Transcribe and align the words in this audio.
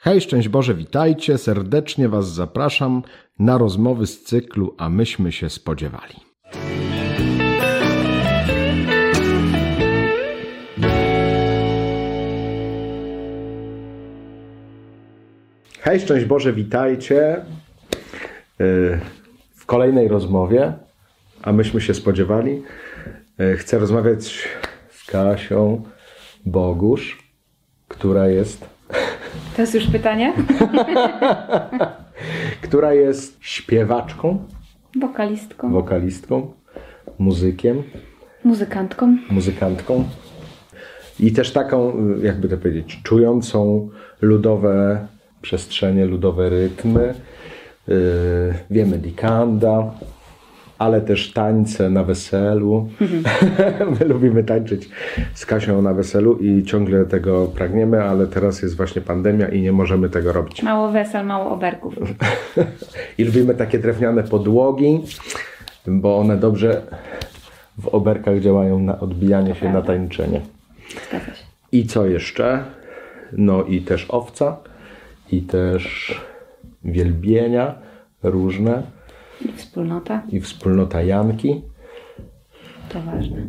Hej, 0.00 0.20
szczęść 0.20 0.48
Boże, 0.48 0.74
witajcie. 0.74 1.38
Serdecznie 1.38 2.08
Was 2.08 2.34
zapraszam 2.34 3.02
na 3.38 3.58
rozmowy 3.58 4.06
z 4.06 4.22
cyklu 4.22 4.74
A 4.78 4.88
myśmy 4.88 5.32
się 5.32 5.50
spodziewali. 5.50 6.14
Hej, 15.80 16.00
szczęść 16.00 16.26
Boże, 16.26 16.52
witajcie 16.52 17.44
yy, 18.58 19.00
w 19.54 19.66
kolejnej 19.66 20.08
rozmowie. 20.08 20.72
A 21.42 21.52
myśmy 21.52 21.80
się 21.80 21.94
spodziewali. 21.94 22.62
Yy, 23.38 23.56
Chcę 23.56 23.78
rozmawiać 23.78 24.48
z 24.90 25.04
Kasią 25.06 25.82
Bogusz, 26.46 27.32
która 27.88 28.28
jest 28.28 28.77
To 29.58 29.62
jest 29.62 29.74
już 29.74 29.86
pytanie? 29.86 30.32
która 32.62 32.94
jest 32.94 33.36
śpiewaczką, 33.40 34.44
Wokalistką, 35.00 35.72
wokalistką, 35.72 36.52
muzykiem, 37.18 37.82
muzykantką. 38.44 39.16
muzykantką 39.30 40.04
i 41.20 41.32
też 41.32 41.52
taką, 41.52 41.92
y, 42.20 42.26
jakby 42.26 42.48
to 42.48 42.56
powiedzieć, 42.58 43.00
czującą 43.02 43.88
ludowe 44.20 45.06
przestrzenie, 45.42 46.06
ludowe 46.06 46.48
rytmy. 46.48 47.14
Yy, 47.88 47.94
wiemy 48.70 48.98
dikanda, 48.98 49.90
ale 50.78 51.00
też 51.00 51.32
tańce 51.32 51.90
na 51.90 52.04
weselu. 52.04 52.88
My 54.00 54.06
lubimy 54.06 54.44
tańczyć 54.44 54.88
z 55.34 55.46
Kasią 55.46 55.82
na 55.82 55.94
weselu 55.94 56.36
i 56.36 56.62
ciągle 56.64 57.04
tego 57.04 57.46
pragniemy, 57.46 58.02
ale 58.02 58.26
teraz 58.26 58.62
jest 58.62 58.76
właśnie 58.76 59.02
pandemia 59.02 59.48
i 59.48 59.62
nie 59.62 59.72
możemy 59.72 60.08
tego 60.08 60.32
robić. 60.32 60.62
Mało 60.62 60.92
wesel, 60.92 61.26
mało 61.26 61.50
oberków. 61.50 61.94
I 63.18 63.24
lubimy 63.24 63.54
takie 63.54 63.78
drewniane 63.78 64.22
podłogi, 64.22 65.00
bo 65.86 66.18
one 66.18 66.36
dobrze 66.36 66.82
w 67.78 67.88
oberkach 67.88 68.40
działają 68.40 68.78
na 68.78 69.00
odbijanie 69.00 69.54
się, 69.54 69.72
na 69.72 69.82
tańczenie. 69.82 70.40
Zgadza 71.08 71.26
się. 71.26 71.44
I 71.72 71.86
co 71.86 72.06
jeszcze? 72.06 72.64
No 73.32 73.64
i 73.64 73.80
też 73.80 74.06
owca, 74.08 74.56
i 75.32 75.42
też 75.42 76.14
wielbienia 76.84 77.74
różne, 78.22 78.82
I 79.44 79.52
wspólnota, 79.52 80.22
i 80.32 80.40
wspólnota 80.40 81.02
Janki. 81.02 81.62
to 82.88 83.00
ważne. 83.02 83.46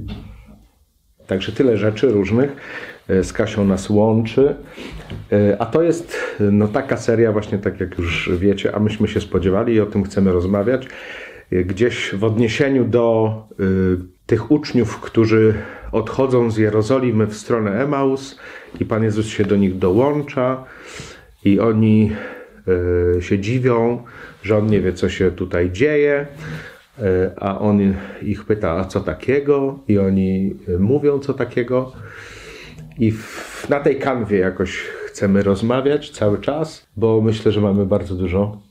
Także 1.27 1.51
tyle 1.51 1.77
rzeczy 1.77 2.07
różnych 2.09 2.55
e, 3.07 3.23
z 3.23 3.33
Kasią 3.33 3.65
nas 3.65 3.89
łączy. 3.89 4.55
E, 5.31 5.61
A 5.61 5.65
to 5.65 5.81
jest 5.81 6.17
no, 6.51 6.67
taka 6.67 6.97
seria, 6.97 7.31
właśnie 7.31 7.57
tak 7.57 7.79
jak 7.79 7.97
już 7.97 8.31
wiecie, 8.37 8.75
a 8.75 8.79
myśmy 8.79 9.07
się 9.07 9.21
spodziewali 9.21 9.73
i 9.73 9.79
o 9.79 9.85
tym 9.85 10.03
chcemy 10.03 10.31
rozmawiać. 10.31 10.87
E, 11.51 11.63
Gdzieś 11.63 12.15
w 12.15 12.23
odniesieniu 12.23 12.85
do 12.85 13.33
y, 13.59 13.97
tych 14.25 14.51
uczniów, 14.51 14.99
którzy 14.99 15.53
odchodzą 15.91 16.51
z 16.51 16.57
Jerozolimy 16.57 17.27
w 17.27 17.35
stronę 17.35 17.83
Emaus 17.83 18.39
i 18.79 18.85
Pan 18.85 19.03
Jezus 19.03 19.27
się 19.27 19.45
do 19.45 19.55
nich 19.55 19.77
dołącza 19.77 20.63
i 21.45 21.59
oni 21.59 22.11
się 23.19 23.39
dziwią, 23.39 24.03
że 24.43 24.57
On 24.57 24.67
nie 24.67 24.81
wie, 24.81 24.93
co 24.93 25.09
się 25.09 25.31
tutaj 25.31 25.71
dzieje. 25.71 26.27
E, 27.01 27.31
A 27.37 27.59
on 27.59 27.79
ich 28.21 28.45
pyta, 28.45 28.71
a 28.71 28.85
co 28.85 28.99
takiego? 28.99 29.79
I 29.87 29.99
oni 29.99 30.55
e, 30.67 30.79
mówią, 30.79 31.19
co 31.19 31.33
takiego. 31.33 31.91
I 32.99 33.11
w, 33.11 33.65
na 33.69 33.79
tej 33.79 33.99
kanwie 33.99 34.37
jakoś 34.37 34.77
chcemy 35.05 35.43
rozmawiać 35.43 36.09
cały 36.09 36.37
czas, 36.37 36.85
bo 36.97 37.21
myślę, 37.21 37.51
że 37.51 37.61
mamy 37.61 37.85
bardzo 37.85 38.15
dużo 38.15 38.61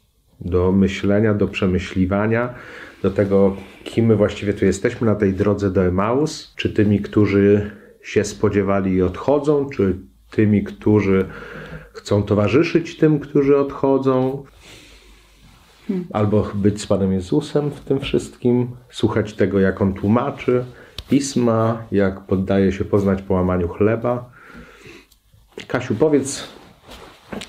do 0.41 0.73
myślenia, 0.73 1.35
do 1.35 1.49
przemyśliwania, 1.49 2.55
do 3.03 3.11
tego, 3.11 3.57
kim 3.85 4.07
my 4.07 4.17
właściwie 4.17 4.55
tu 4.55 4.65
jesteśmy 4.65 5.07
na 5.07 5.15
tej 5.15 5.33
drodze 5.33 5.71
do 5.71 5.85
Emaus. 5.85 6.53
Czy 6.57 6.71
tymi, 6.71 7.01
którzy 7.01 7.71
się 8.03 8.25
spodziewali 8.25 8.93
i 8.93 9.03
odchodzą, 9.03 9.67
czy 9.71 9.97
tymi, 10.31 10.65
którzy 10.65 11.25
chcą 11.99 12.23
towarzyszyć 12.23 12.97
tym, 12.97 13.21
którzy 13.21 13.59
odchodzą, 13.59 14.45
albo 16.13 16.51
być 16.55 16.81
z 16.81 16.87
Panem 16.87 17.13
Jezusem 17.13 17.71
w 17.71 17.81
tym 17.81 18.01
wszystkim, 18.01 18.69
słuchać 18.91 19.35
tego, 19.35 19.61
jak 19.61 19.83
On 19.83 19.95
tłumaczy 19.95 20.65
pisma, 21.09 21.83
jak 21.93 22.21
poddaje 22.21 22.73
się 22.73 22.85
poznać 22.85 23.23
po 23.23 23.35
łamaniu 23.35 23.69
chleba. 23.69 24.31
Kasiu, 25.67 25.95
powiedz, 25.95 26.49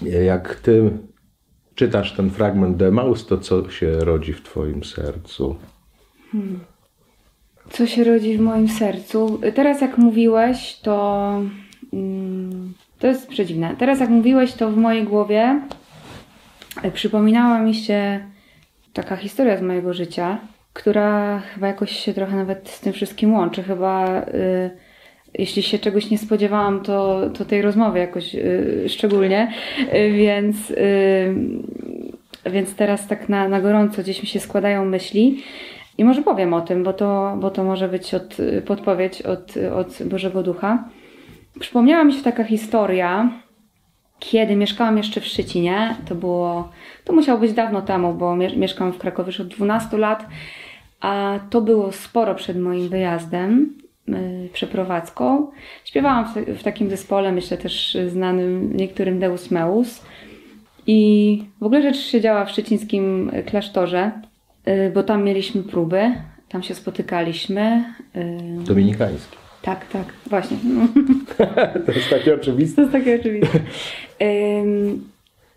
jak 0.02 0.56
Ty 0.56 0.98
czytasz 1.76 2.14
ten 2.14 2.30
fragment 2.30 2.78
Demaus, 2.78 3.26
to 3.26 3.38
co 3.38 3.70
się 3.70 3.92
rodzi 3.92 4.34
w 4.34 4.42
Twoim 4.42 4.84
sercu? 4.84 5.56
Co 7.70 7.88
się 7.88 8.04
rodzi 8.04 8.38
w 8.38 8.42
moim 8.42 8.70
sercu? 8.70 9.42
Teraz 9.56 9.82
jak 9.82 9.98
mówiłeś, 9.98 10.80
to... 10.84 11.42
mm, 11.94 12.74
To 13.00 13.08
jest 13.08 13.28
przedziwne. 13.28 13.76
Teraz 13.80 14.00
jak 14.00 14.10
mówiłeś, 14.10 14.54
to 14.54 14.72
w 14.72 14.78
mojej 14.78 15.04
głowie 15.04 15.62
e, 16.84 16.92
przypominała 16.92 17.60
mi 17.60 17.76
się 17.76 18.20
taka 18.94 19.16
historia 19.16 19.58
z 19.58 19.62
mojego 19.62 19.94
życia, 19.94 20.38
która 20.74 21.40
chyba 21.40 21.68
jakoś 21.68 21.92
się 21.92 22.14
trochę 22.14 22.36
nawet 22.36 22.70
z 22.70 22.80
tym 22.80 22.94
wszystkim 22.94 23.34
łączy. 23.34 23.64
Chyba 23.64 24.22
y, 24.22 24.70
jeśli 25.34 25.64
się 25.64 25.80
czegoś 25.80 26.10
nie 26.10 26.18
spodziewałam, 26.18 26.82
to, 26.82 27.30
to 27.38 27.46
tej 27.46 27.62
rozmowy 27.62 28.00
jakoś 28.00 28.36
y, 28.36 28.86
szczególnie, 28.88 29.52
y, 29.94 30.12
więc, 30.12 30.72
y, 30.72 31.36
więc 32.46 32.76
teraz 32.76 33.08
tak 33.08 33.30
na, 33.30 33.48
na 33.48 33.62
gorąco 33.62 34.02
gdzieś 34.02 34.22
mi 34.22 34.28
się 34.28 34.40
składają 34.40 34.86
myśli. 34.86 35.44
I 35.98 36.04
może 36.04 36.22
powiem 36.22 36.54
o 36.54 36.62
tym, 36.62 36.84
bo 36.84 36.94
to, 36.94 37.38
bo 37.40 37.52
to 37.52 37.64
może 37.64 37.88
być 37.88 38.14
od, 38.14 38.38
podpowiedź 38.66 39.22
od, 39.22 39.54
od 39.58 40.04
Bożego 40.08 40.44
Ducha. 40.44 40.90
Przypomniała 41.60 42.04
mi 42.04 42.14
się 42.14 42.24
taka 42.24 42.44
historia, 42.44 43.32
kiedy 44.20 44.56
mieszkałam 44.56 44.98
jeszcze 44.98 45.22
w 45.22 45.26
Szczecinie. 45.26 45.96
To 46.10 46.16
było, 46.16 46.70
to 47.06 47.14
musiało 47.14 47.40
być 47.40 47.54
dawno 47.54 47.82
temu, 47.82 48.14
bo 48.14 48.36
mie- 48.36 48.58
mieszkam 48.58 48.94
w 48.94 48.98
Krakowie 48.98 49.28
już 49.28 49.40
od 49.40 49.48
12 49.48 49.98
lat, 49.98 50.26
a 51.02 51.40
to 51.50 51.62
było 51.62 51.92
sporo 51.92 52.36
przed 52.36 52.58
moim 52.60 52.90
wyjazdem, 52.90 53.74
yy, 54.08 54.50
przeprowadzką. 54.54 55.52
Śpiewałam 55.86 56.26
w, 56.26 56.34
w 56.60 56.64
takim 56.64 56.90
zespole, 56.90 57.32
myślę 57.32 57.58
też 57.58 57.98
znanym 58.08 58.76
niektórym 58.78 59.20
Deus 59.20 59.52
Meus. 59.52 60.06
I 60.88 61.44
w 61.60 61.64
ogóle 61.64 61.82
rzecz 61.82 61.98
się 61.98 62.22
działa 62.22 62.46
w 62.46 62.52
szczecińskim 62.52 63.32
klasztorze, 63.46 64.12
yy, 64.66 64.92
bo 64.94 65.04
tam 65.04 65.24
mieliśmy 65.24 65.64
próby, 65.64 66.12
tam 66.50 66.64
się 66.64 66.76
spotykaliśmy. 66.76 67.84
yy, 68.16 68.64
Dominikański. 68.64 69.38
Tak, 69.62 69.88
tak, 69.88 70.06
właśnie. 70.28 70.58
To 71.86 71.92
jest 71.92 72.10
takie 72.10 72.36
oczywiste. 72.36 72.76
To 72.76 72.82
jest 72.82 72.92
takie 72.92 73.20
oczywiste. 73.20 73.60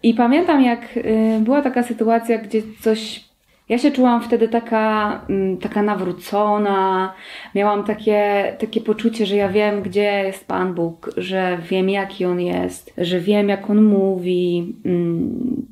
I 0.03 0.15
pamiętam, 0.15 0.63
jak 0.63 0.97
y, 0.97 1.41
była 1.41 1.63
taka 1.63 1.83
sytuacja, 1.83 2.39
gdzie 2.39 2.63
coś. 2.81 3.25
Ja 3.69 3.79
się 3.79 3.91
czułam 3.91 4.23
wtedy 4.23 4.49
taka, 4.49 5.21
mm, 5.29 5.57
taka 5.59 5.83
nawrócona. 5.83 7.15
Miałam 7.55 7.85
takie, 7.85 8.45
takie 8.61 8.81
poczucie, 8.81 9.27
że 9.27 9.37
ja 9.37 9.49
wiem, 9.49 9.83
gdzie 9.83 10.23
jest 10.25 10.47
Pan 10.47 10.75
Bóg, 10.75 11.11
że 11.17 11.59
wiem, 11.71 11.89
jaki 11.89 12.25
On 12.25 12.41
jest, 12.41 12.93
że 12.99 13.21
wiem, 13.21 13.49
jak 13.49 13.71
On 13.71 13.85
mówi. 13.85 14.75
Mm, 14.85 15.67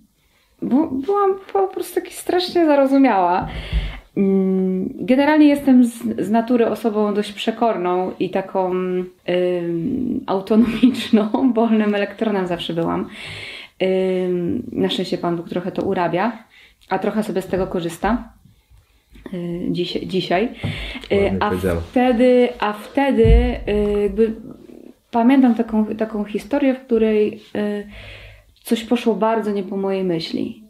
Bo, 0.63 0.87
byłam 0.87 1.35
po 1.53 1.69
prostu 1.69 1.95
taki 1.95 2.15
strasznie 2.15 2.67
zarozumiała. 2.67 3.49
Mm, 4.17 4.89
Generalnie 5.01 5.47
jestem 5.47 5.85
z, 5.85 5.93
z 6.19 6.31
natury 6.31 6.67
osobą 6.67 7.15
dość 7.15 7.33
przekorną 7.33 8.13
i 8.21 8.31
taką 8.31 8.71
ym, 8.73 10.21
autonomiczną, 10.27 11.29
wolnym 11.55 11.95
elektronem 11.95 12.47
zawsze 12.47 12.73
byłam. 12.75 13.09
Ym, 13.83 14.63
na 14.73 14.89
szczęście 14.89 15.19
Pan 15.19 15.37
Bóg 15.37 15.49
trochę 15.49 15.73
to 15.73 15.83
urabia, 15.83 16.45
a 16.89 16.99
trochę 16.99 17.23
sobie 17.23 17.43
z 17.43 17.47
tego 17.47 17.67
korzysta. 17.67 18.33
y, 19.35 19.67
Dziś, 19.71 19.93
dzisiaj. 19.93 20.49
Y, 21.13 21.37
A 21.41 21.51
wtedy, 21.91 22.49
a 22.59 22.73
wtedy 22.73 23.25
y, 23.69 24.01
jakby 24.03 24.35
pamiętam 25.11 25.55
taką, 25.55 25.87
taką 25.87 26.25
historię, 26.25 26.75
w 26.75 26.81
której 26.87 27.41
y, 27.57 27.87
coś 28.63 28.85
poszło 28.85 29.15
bardzo 29.15 29.53
nie 29.53 29.63
po 29.63 29.77
mojej 29.77 30.05
myśli. 30.05 30.63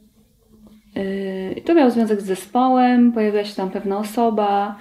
Yy, 0.95 1.63
To 1.65 1.75
miało 1.75 1.91
związek 1.91 2.21
z 2.21 2.25
zespołem, 2.25 3.13
pojawiła 3.13 3.45
się 3.45 3.55
tam 3.55 3.71
pewna 3.71 3.99
osoba, 3.99 4.77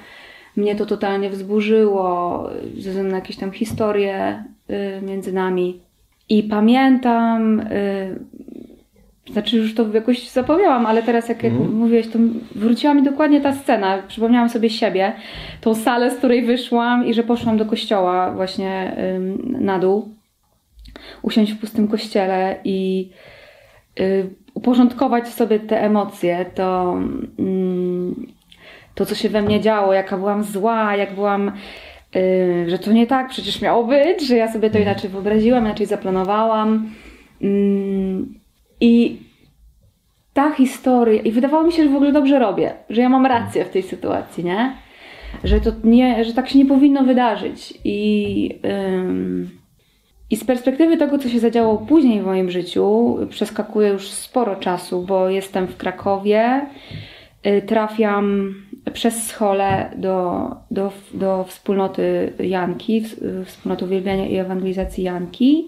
mnie 0.55 0.75
to 0.75 0.85
totalnie 0.85 1.29
wzburzyło, 1.29 2.49
ze 2.77 2.89
względu 2.89 3.11
na 3.11 3.17
jakieś 3.17 3.37
tam 3.37 3.51
historie 3.51 4.43
yy, 4.69 5.01
między 5.01 5.33
nami. 5.33 5.81
I 6.29 6.43
pamiętam, 6.43 7.57
yy, 7.57 9.33
znaczy 9.33 9.57
już 9.57 9.75
to 9.75 9.93
jakoś 9.93 10.29
zapomniałam, 10.29 10.85
ale 10.85 11.03
teraz 11.03 11.29
jak, 11.29 11.43
jak 11.43 11.53
mówiłeś, 11.53 12.07
to 12.07 12.19
wróciła 12.55 12.93
mi 12.93 13.03
dokładnie 13.03 13.41
ta 13.41 13.53
scena. 13.53 14.03
Przypomniałam 14.07 14.49
sobie 14.49 14.69
siebie, 14.69 15.13
tą 15.61 15.75
salę, 15.75 16.11
z 16.11 16.15
której 16.15 16.45
wyszłam 16.45 17.07
i 17.07 17.13
że 17.13 17.23
poszłam 17.23 17.57
do 17.57 17.65
kościoła 17.65 18.31
właśnie 18.31 18.97
ym, 19.15 19.57
na 19.59 19.79
dół, 19.79 20.09
usiąść 21.21 21.53
w 21.53 21.59
pustym 21.59 21.87
kościele 21.87 22.55
i 22.63 23.09
y, 23.99 24.29
uporządkować 24.69 25.25
w 25.25 25.33
sobie 25.33 25.59
te 25.59 25.81
emocje, 25.81 26.45
to, 26.55 26.97
mm, 27.39 28.27
to 28.95 29.05
co 29.05 29.15
się 29.15 29.29
we 29.29 29.41
mnie 29.41 29.61
działo, 29.61 29.93
jaka 29.93 30.17
byłam 30.17 30.43
zła, 30.43 30.95
jak 30.95 31.15
byłam, 31.15 31.51
y, 32.15 32.65
że 32.67 32.79
to 32.79 32.91
nie 32.91 33.07
tak 33.07 33.29
przecież 33.29 33.61
miało 33.61 33.83
być, 33.83 34.27
że 34.27 34.35
ja 34.35 34.51
sobie 34.51 34.69
to 34.69 34.79
inaczej 34.79 35.09
wyobraziłam, 35.09 35.65
inaczej 35.65 35.85
zaplanowałam. 35.85 36.89
Mm, 37.41 38.39
I 38.81 39.19
ta 40.33 40.51
historia, 40.51 41.21
i 41.21 41.31
wydawało 41.31 41.63
mi 41.63 41.71
się, 41.71 41.83
że 41.83 41.89
w 41.89 41.95
ogóle 41.95 42.11
dobrze 42.11 42.39
robię, 42.39 42.73
że 42.89 43.01
ja 43.01 43.09
mam 43.09 43.25
rację 43.25 43.65
w 43.65 43.69
tej 43.69 43.83
sytuacji, 43.83 44.43
nie? 44.43 44.73
Że 45.43 45.61
to 45.61 45.71
nie, 45.83 46.25
że 46.25 46.33
tak 46.33 46.49
się 46.49 46.59
nie 46.59 46.65
powinno 46.65 47.03
wydarzyć. 47.03 47.73
I, 47.83 48.59
ym, 48.65 49.58
i 50.29 50.35
z 50.35 50.43
perspektywy 50.43 50.97
tego, 50.97 51.17
co 51.17 51.29
się 51.29 51.39
zadziało 51.39 51.77
później 51.77 52.21
w 52.21 52.25
moim 52.25 52.51
życiu, 52.51 53.17
przeskakuje 53.29 53.89
już 53.89 54.07
sporo 54.07 54.55
czasu, 54.55 55.01
bo 55.01 55.29
jestem 55.29 55.67
w 55.67 55.77
Krakowie, 55.77 56.65
y, 57.47 57.61
trafiam 57.61 58.55
przez 58.93 59.27
scholę 59.27 59.91
do, 59.97 60.47
do, 60.71 60.91
do 61.13 61.43
wspólnoty 61.43 62.33
Janki, 62.39 63.03
wspólnoty 63.45 63.85
uwielbiania 63.85 64.27
i 64.27 64.35
ewangelizacji 64.35 65.03
Janki. 65.03 65.67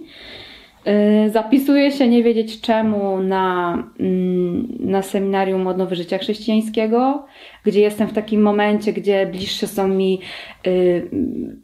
Y, 0.87 1.29
Zapisuję 1.29 1.91
się 1.91 2.07
nie 2.07 2.23
wiedzieć 2.23 2.61
czemu 2.61 3.19
na, 3.19 3.73
mm, 3.99 4.67
na 4.79 5.01
seminarium 5.01 5.67
Odnowy 5.67 5.95
Życia 5.95 6.17
Chrześcijańskiego, 6.17 7.25
gdzie 7.65 7.81
jestem 7.81 8.07
w 8.07 8.13
takim 8.13 8.41
momencie, 8.41 8.93
gdzie 8.93 9.25
bliższe 9.25 9.67
są 9.67 9.87
mi 9.87 10.19
y, 10.67 11.09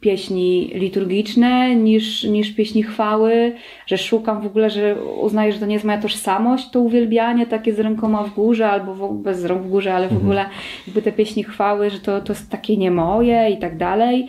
pieśni 0.00 0.70
liturgiczne 0.74 1.76
niż, 1.76 2.24
niż 2.24 2.52
pieśni 2.52 2.82
chwały, 2.82 3.52
że 3.86 3.98
szukam 3.98 4.42
w 4.42 4.46
ogóle, 4.46 4.70
że 4.70 4.96
uznaję, 5.02 5.52
że 5.52 5.58
to 5.58 5.66
nie 5.66 5.74
jest 5.74 5.84
moja 5.84 6.00
tożsamość, 6.00 6.70
to 6.70 6.80
uwielbianie 6.80 7.46
takie 7.46 7.72
z 7.72 7.80
rękoma 7.80 8.22
w 8.22 8.34
górze 8.34 8.68
albo 8.68 8.94
w, 8.94 9.02
ogóle 9.02 9.22
bez 9.22 9.44
rąk 9.44 9.62
w 9.62 9.70
górze, 9.70 9.94
ale 9.94 10.08
w 10.08 10.16
ogóle 10.16 10.46
jakby 10.86 11.02
te 11.02 11.12
pieśni 11.12 11.44
chwały, 11.44 11.90
że 11.90 11.98
to, 11.98 12.20
to 12.20 12.32
jest 12.32 12.50
takie 12.50 12.76
nie 12.76 12.90
moje 12.90 13.50
i 13.50 13.58
tak 13.58 13.76
dalej. 13.76 14.28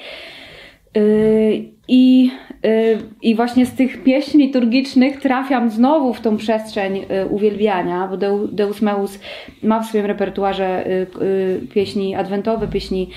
Yy, 0.96 1.79
I, 1.92 2.32
yy, 2.64 2.70
I 3.22 3.36
właśnie 3.36 3.66
z 3.66 3.74
tych 3.74 4.04
pieśni 4.04 4.46
liturgicznych 4.46 5.22
trafiam 5.22 5.70
znowu 5.70 6.14
w 6.14 6.22
tą 6.22 6.38
przestrzeń 6.38 6.96
yy, 6.96 7.26
uwielbiania, 7.30 8.08
bo 8.08 8.18
Deu- 8.18 8.48
Deus 8.52 8.82
Meus 8.82 9.20
ma 9.64 9.80
w 9.80 9.86
swoim 9.86 10.06
repertuarze 10.06 10.86
yy, 11.22 11.68
pieśni 11.68 12.16
adwentowe, 12.16 12.68
pieśni 12.68 13.10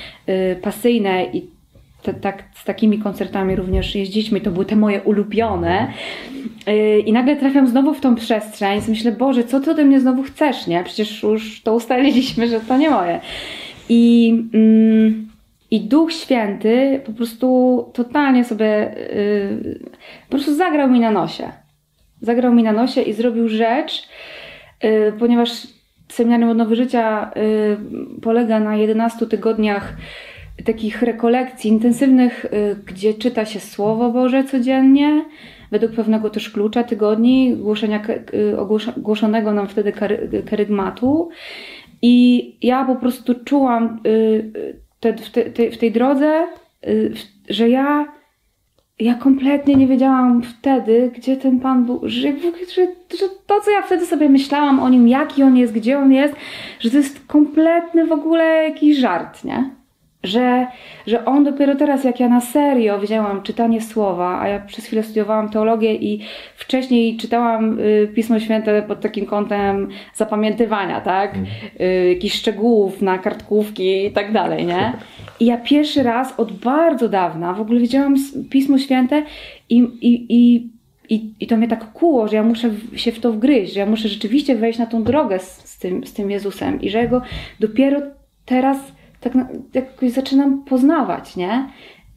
pasyjne 0.62 1.24
i 1.24 1.46
tak, 2.20 2.44
z 2.54 2.64
takimi 2.64 2.98
koncertami 2.98 3.56
również 3.56 3.94
jeździliśmy 3.94 4.40
to 4.40 4.50
były 4.50 4.64
te 4.64 4.76
moje 4.76 5.02
ulubione. 5.02 5.92
I 7.06 7.12
nagle 7.12 7.36
trafiam 7.36 7.68
znowu 7.68 7.94
w 7.94 8.00
tą 8.00 8.14
przestrzeń 8.14 8.80
i 8.88 8.90
myślę, 8.90 9.12
Boże, 9.12 9.44
co 9.44 9.60
ty 9.60 9.70
ode 9.70 9.84
mnie 9.84 10.00
znowu 10.00 10.22
chcesz, 10.22 10.66
nie? 10.66 10.84
Przecież 10.84 11.22
już 11.22 11.62
to 11.62 11.74
ustaliliśmy, 11.74 12.48
że 12.48 12.60
to 12.60 12.76
nie 12.76 12.90
moje. 12.90 13.20
I... 13.88 14.34
Mm, 14.54 15.31
i 15.72 15.80
Duch 15.80 16.12
Święty 16.12 17.00
po 17.06 17.12
prostu 17.12 17.90
totalnie 17.94 18.44
sobie, 18.44 18.94
yy, 19.14 19.78
po 20.24 20.30
prostu 20.30 20.54
zagrał 20.54 20.90
mi 20.90 21.00
na 21.00 21.10
nosie. 21.10 21.52
Zagrał 22.20 22.54
mi 22.54 22.62
na 22.62 22.72
nosie 22.72 23.00
i 23.00 23.12
zrobił 23.12 23.48
rzecz, 23.48 24.08
yy, 24.82 25.12
ponieważ 25.18 25.50
seminarium 26.08 26.50
Odnowy 26.50 26.76
Życia 26.76 27.30
yy, 27.36 28.20
polega 28.20 28.60
na 28.60 28.76
11 28.76 29.26
tygodniach 29.26 29.96
takich 30.64 31.02
rekolekcji 31.02 31.70
intensywnych, 31.70 32.46
yy, 32.52 32.76
gdzie 32.86 33.14
czyta 33.14 33.44
się 33.44 33.60
Słowo 33.60 34.10
Boże 34.10 34.44
codziennie, 34.44 35.24
według 35.70 35.92
pewnego 35.92 36.30
też 36.30 36.50
klucza 36.50 36.84
tygodni, 36.84 37.56
głoszenia, 37.56 38.02
yy, 38.32 38.56
ogłosza- 38.56 39.00
głoszonego 39.00 39.52
nam 39.52 39.68
wtedy 39.68 39.92
kary, 39.92 40.42
karygmatu. 40.50 41.28
I 42.02 42.56
ja 42.62 42.84
po 42.84 42.96
prostu 42.96 43.34
czułam 43.44 44.00
yy, 44.04 44.81
te, 45.02 45.12
w, 45.12 45.30
te, 45.30 45.44
te, 45.50 45.70
w 45.70 45.78
tej 45.78 45.92
drodze, 45.92 46.46
y, 46.88 47.10
w- 47.14 47.54
że 47.54 47.68
ja, 47.68 48.06
ja 48.98 49.14
kompletnie 49.14 49.74
nie 49.74 49.86
wiedziałam 49.86 50.42
wtedy, 50.42 51.10
gdzie 51.16 51.36
ten 51.36 51.60
Pan 51.60 51.84
był, 51.84 52.00
że, 52.02 52.28
że, 52.74 52.86
że 53.18 53.28
to, 53.46 53.60
co 53.60 53.70
ja 53.70 53.82
wtedy 53.82 54.06
sobie 54.06 54.28
myślałam 54.28 54.80
o 54.80 54.88
nim, 54.88 55.08
jaki 55.08 55.42
on 55.42 55.56
jest, 55.56 55.72
gdzie 55.72 55.98
on 55.98 56.12
jest, 56.12 56.34
że 56.80 56.90
to 56.90 56.96
jest 56.96 57.26
kompletny 57.26 58.06
w 58.06 58.12
ogóle 58.12 58.44
jakiś 58.44 58.98
żart, 58.98 59.44
nie? 59.44 59.70
Że, 60.24 60.66
że 61.06 61.24
on 61.24 61.44
dopiero 61.44 61.74
teraz, 61.74 62.04
jak 62.04 62.20
ja 62.20 62.28
na 62.28 62.40
serio 62.40 62.98
wzięłam 62.98 63.42
czytanie 63.42 63.80
słowa, 63.80 64.40
a 64.40 64.48
ja 64.48 64.60
przez 64.60 64.86
chwilę 64.86 65.02
studiowałam 65.02 65.48
teologię 65.50 65.94
i 65.94 66.20
wcześniej 66.56 67.16
czytałam 67.16 67.78
y, 67.80 68.08
Pismo 68.14 68.40
Święte 68.40 68.82
pod 68.82 69.00
takim 69.00 69.26
kątem 69.26 69.88
zapamiętywania, 70.14 71.00
tak? 71.00 71.34
Y, 71.80 72.08
jakichś 72.14 72.36
szczegółów 72.36 73.02
na 73.02 73.18
kartkówki 73.18 74.06
i 74.06 74.10
tak 74.10 74.32
dalej, 74.32 74.66
nie? 74.66 74.92
I 75.40 75.46
ja 75.46 75.56
pierwszy 75.58 76.02
raz 76.02 76.34
od 76.40 76.52
bardzo 76.52 77.08
dawna 77.08 77.52
w 77.54 77.60
ogóle 77.60 77.80
wiedziałam 77.80 78.14
s- 78.14 78.38
Pismo 78.50 78.78
Święte 78.78 79.22
i, 79.70 79.78
i, 79.78 80.26
i, 80.28 80.68
i, 81.08 81.30
i 81.40 81.46
to 81.46 81.56
mnie 81.56 81.68
tak 81.68 81.92
kuło, 81.92 82.28
że 82.28 82.36
ja 82.36 82.42
muszę 82.42 82.70
się 82.96 83.12
w 83.12 83.20
to 83.20 83.32
wgryźć, 83.32 83.72
że 83.74 83.80
ja 83.80 83.86
muszę 83.86 84.08
rzeczywiście 84.08 84.56
wejść 84.56 84.78
na 84.78 84.86
tą 84.86 85.02
drogę 85.02 85.38
z, 85.38 85.68
z, 85.70 85.78
tym, 85.78 86.06
z 86.06 86.12
tym 86.12 86.30
Jezusem 86.30 86.80
i 86.80 86.90
że 86.90 86.98
ja 86.98 87.06
go 87.06 87.22
dopiero 87.60 88.00
teraz 88.44 88.78
tak 89.22 89.32
jakoś 89.74 90.10
zaczynam 90.10 90.64
poznawać, 90.64 91.36
nie? 91.36 91.68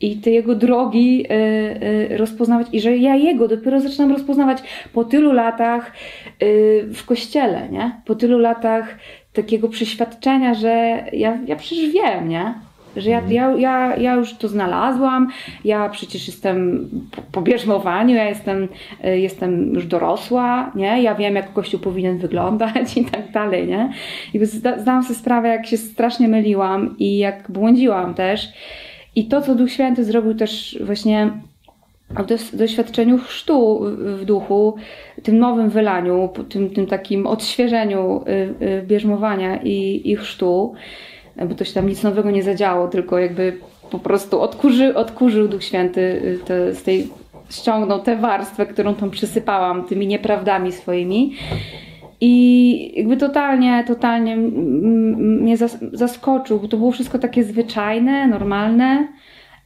I 0.01 0.17
te 0.17 0.31
jego 0.31 0.55
drogi 0.55 1.25
y, 1.31 2.11
y, 2.11 2.17
rozpoznawać, 2.17 2.67
i 2.71 2.81
że 2.81 2.97
ja 2.97 3.15
jego 3.15 3.47
dopiero 3.47 3.79
zaczynam 3.79 4.11
rozpoznawać 4.11 4.63
po 4.93 5.03
tylu 5.03 5.31
latach 5.33 5.91
y, 6.43 6.87
w 6.93 7.05
kościele, 7.05 7.69
nie? 7.69 8.01
Po 8.05 8.15
tylu 8.15 8.39
latach 8.39 8.97
takiego 9.33 9.69
przeświadczenia, 9.69 10.53
że 10.53 11.03
ja, 11.13 11.37
ja 11.47 11.55
przecież 11.55 11.89
wiem, 11.89 12.29
nie? 12.29 12.53
Że 12.97 13.09
ja, 13.09 13.21
ja, 13.29 13.51
ja, 13.57 13.95
ja 13.95 14.13
już 14.13 14.33
to 14.33 14.47
znalazłam, 14.47 15.27
ja 15.65 15.89
przecież 15.89 16.27
jestem 16.27 16.89
po- 17.31 17.41
bierzmowaniu, 17.41 18.15
ja 18.15 18.29
jestem, 18.29 18.67
y, 19.05 19.19
jestem 19.19 19.73
już 19.73 19.85
dorosła, 19.85 20.71
nie? 20.75 21.01
Ja 21.01 21.15
wiem, 21.15 21.35
jak 21.35 21.53
Kościół 21.53 21.79
powinien 21.79 22.17
wyglądać 22.17 22.97
i 22.97 23.05
tak 23.05 23.31
dalej, 23.31 23.67
nie? 23.67 23.89
I 24.33 24.45
zda, 24.45 24.79
zdałam 24.79 25.03
sobie 25.03 25.15
sprawę, 25.15 25.47
jak 25.49 25.65
się 25.65 25.77
strasznie 25.77 26.27
myliłam 26.27 26.95
i 26.99 27.17
jak 27.17 27.51
błądziłam 27.51 28.13
też. 28.13 28.47
I 29.15 29.25
to, 29.27 29.41
co 29.41 29.55
Duch 29.55 29.71
Święty 29.71 30.03
zrobił 30.03 30.33
też 30.33 30.79
właśnie 30.85 31.31
w 32.51 32.55
doświadczeniu 32.57 33.17
chrztu 33.17 33.79
w- 33.97 34.25
duchu, 34.25 34.75
tym 35.23 35.39
nowym 35.39 35.69
wylaniu, 35.69 36.29
tym, 36.49 36.69
tym 36.69 36.85
takim 36.87 37.27
odświeżeniu 37.27 38.23
y, 38.61 38.65
y, 38.65 38.83
bierzmowania 38.87 39.57
i, 39.63 40.01
i 40.11 40.15
chrztu, 40.15 40.73
bo 41.49 41.55
to 41.55 41.65
się 41.65 41.73
tam 41.73 41.89
nic 41.89 42.03
nowego 42.03 42.31
nie 42.31 42.43
zadziało, 42.43 42.87
tylko 42.87 43.19
jakby 43.19 43.57
po 43.91 43.99
prostu 43.99 44.41
odkurzy, 44.41 44.95
odkurzył 44.95 45.47
Duch 45.47 45.63
Święty 45.63 46.01
y, 46.01 46.39
te, 46.45 46.73
z 46.75 46.83
tej, 46.83 47.07
ściągnął 47.49 47.99
tę 47.99 48.15
warstwę, 48.15 48.65
którą 48.65 48.95
tam 48.95 49.11
przysypałam 49.11 49.83
tymi 49.83 50.07
nieprawdami 50.07 50.71
swoimi. 50.71 51.33
I 52.21 52.93
jakby 52.97 53.17
totalnie, 53.17 53.83
totalnie 53.87 54.37
mnie 54.37 55.57
zas- 55.57 55.77
zaskoczył, 55.93 56.59
bo 56.59 56.67
to 56.67 56.77
było 56.77 56.91
wszystko 56.91 57.19
takie 57.19 57.43
zwyczajne, 57.43 58.27
normalne. 58.27 59.07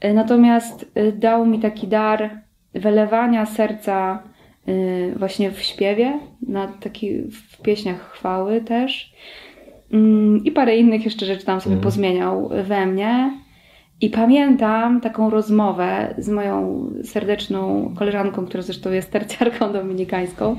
Y, 0.05 0.13
Natomiast 0.13 0.91
y, 0.97 1.11
dał 1.11 1.45
mi 1.45 1.59
taki 1.59 1.87
dar 1.87 2.29
wylewania 2.73 3.45
serca 3.45 4.23
właśnie 5.15 5.51
w 5.51 5.61
śpiewie, 5.61 6.19
na 6.47 6.67
taki, 6.67 7.21
w 7.21 7.61
pieśniach 7.61 8.11
chwały 8.11 8.61
też. 8.61 9.13
Mm, 9.93 10.43
I 10.43 10.51
parę 10.51 10.77
innych 10.77 11.05
jeszcze 11.05 11.25
rzeczy 11.25 11.45
tam 11.45 11.61
sobie 11.61 11.77
pozmieniał 11.77 12.49
we 12.63 12.85
mnie. 12.85 13.39
I 14.01 14.09
pamiętam 14.09 15.01
taką 15.01 15.29
rozmowę 15.29 16.15
z 16.17 16.29
moją 16.29 16.85
serdeczną 17.03 17.91
koleżanką, 17.95 18.45
która 18.45 18.63
zresztą 18.63 18.91
jest 18.91 19.11
tercjarką 19.11 19.71
dominikańską. 19.73 20.55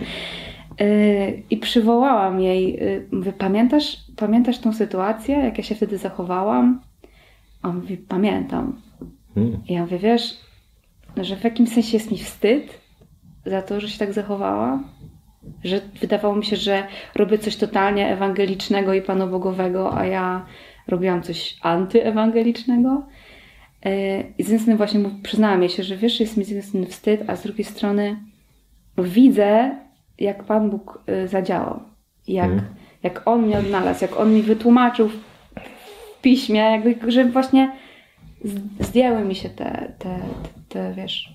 Yy, 0.80 1.42
I 1.50 1.56
przywołałam 1.56 2.40
jej, 2.40 2.72
yy, 2.72 3.06
mówię, 3.12 3.32
pamiętasz, 3.32 3.96
pamiętasz 4.16 4.58
tą 4.58 4.72
sytuację, 4.72 5.36
jak 5.36 5.58
ja 5.58 5.64
się 5.64 5.74
wtedy 5.74 5.98
zachowałam? 5.98 6.80
A 7.62 7.68
on 7.68 7.76
mówi, 7.76 7.96
pamiętam. 7.96 8.80
Mm. 9.36 9.60
I 9.68 9.72
ja 9.72 9.82
mówię, 9.82 9.98
wiesz, 9.98 10.38
że 11.16 11.36
w 11.36 11.44
jakimś 11.44 11.68
sensie 11.68 11.96
jest 11.96 12.10
mi 12.10 12.18
wstyd 12.18 12.80
za 13.46 13.62
to, 13.62 13.80
że 13.80 13.88
się 13.88 13.98
tak 13.98 14.12
zachowałam? 14.12 14.84
Że 15.64 15.80
wydawało 16.00 16.36
mi 16.36 16.44
się, 16.44 16.56
że 16.56 16.86
robię 17.14 17.38
coś 17.38 17.56
totalnie 17.56 18.08
ewangelicznego 18.08 18.94
i 18.94 19.02
panobogowego, 19.02 19.98
a 19.98 20.06
ja 20.06 20.46
robiłam 20.88 21.22
coś 21.22 21.56
antyewangelicznego. 21.62 23.02
Yy, 23.84 23.90
I 24.38 24.42
z 24.42 24.46
jednej 24.46 24.60
strony 24.60 24.76
właśnie 24.76 25.00
przyznałam 25.22 25.60
jej 25.60 25.70
się, 25.70 25.82
że 25.82 25.96
wiesz, 25.96 26.20
jest 26.20 26.36
mi 26.36 26.44
z 26.44 26.48
jednej 26.48 26.64
strony 26.66 26.86
wstyd, 26.86 27.20
a 27.26 27.36
z 27.36 27.42
drugiej 27.42 27.64
strony 27.64 28.16
widzę, 28.98 29.76
jak 30.18 30.44
Pan 30.44 30.70
Bóg 30.70 31.04
y, 31.24 31.28
zadziałał. 31.28 31.80
Jak, 32.28 32.50
Mhm. 32.50 32.74
jak 33.02 33.22
On 33.28 33.42
mnie 33.42 33.58
odnalazł, 33.58 34.04
jak 34.04 34.20
On 34.20 34.34
mi 34.34 34.42
wytłumaczył 34.42 35.08
w, 35.08 35.12
w 35.12 36.20
piśmie, 36.22 36.60
jakby, 36.60 37.12
że 37.12 37.24
właśnie 37.24 37.72
zdjęły 38.80 39.24
mi 39.24 39.34
się 39.34 39.48
te, 39.48 39.92
te, 39.98 40.18
te, 40.18 40.18
te 40.68 40.94
wiesz, 40.94 41.34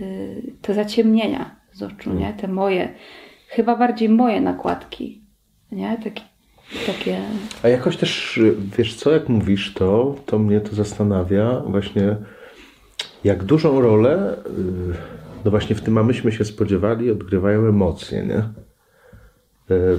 y, 0.00 0.42
te 0.62 0.74
zaciemnienia 0.74 1.57
z 1.78 1.82
oczu, 1.82 2.14
nie? 2.14 2.32
Te 2.32 2.48
moje 2.48 2.94
chyba 3.48 3.76
bardziej 3.76 4.08
moje 4.08 4.40
nakładki, 4.40 5.22
nie? 5.72 5.98
Takie, 6.04 6.22
takie... 6.86 7.20
A 7.62 7.68
jakoś 7.68 7.96
też, 7.96 8.40
wiesz 8.78 8.94
co, 8.94 9.12
jak 9.12 9.28
mówisz 9.28 9.74
to, 9.74 10.14
to 10.26 10.38
mnie 10.38 10.60
to 10.60 10.74
zastanawia 10.74 11.60
właśnie, 11.60 12.16
jak 13.24 13.44
dużą 13.44 13.80
rolę, 13.80 14.36
y, 14.46 14.94
no 15.44 15.50
właśnie 15.50 15.76
w 15.76 15.80
tym, 15.80 15.98
a 15.98 16.02
myśmy 16.02 16.32
się 16.32 16.44
spodziewali, 16.44 17.10
odgrywają 17.10 17.66
emocje, 17.68 18.22
nie? 18.26 18.38
Y, 19.76 19.98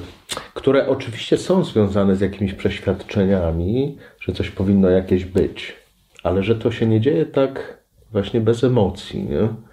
Które 0.54 0.88
oczywiście 0.88 1.38
są 1.38 1.64
związane 1.64 2.16
z 2.16 2.22
jakimiś 2.22 2.54
przeświadczeniami, 2.54 3.98
że 4.20 4.34
coś 4.34 4.50
powinno 4.50 4.90
jakieś 4.90 5.26
być, 5.26 5.76
ale 6.24 6.44
że 6.44 6.56
to 6.56 6.72
się 6.72 6.86
nie 6.86 7.02
dzieje 7.02 7.26
tak 7.26 7.80
właśnie 8.12 8.42
bez 8.42 8.64
emocji, 8.64 9.24
nie? 9.24 9.69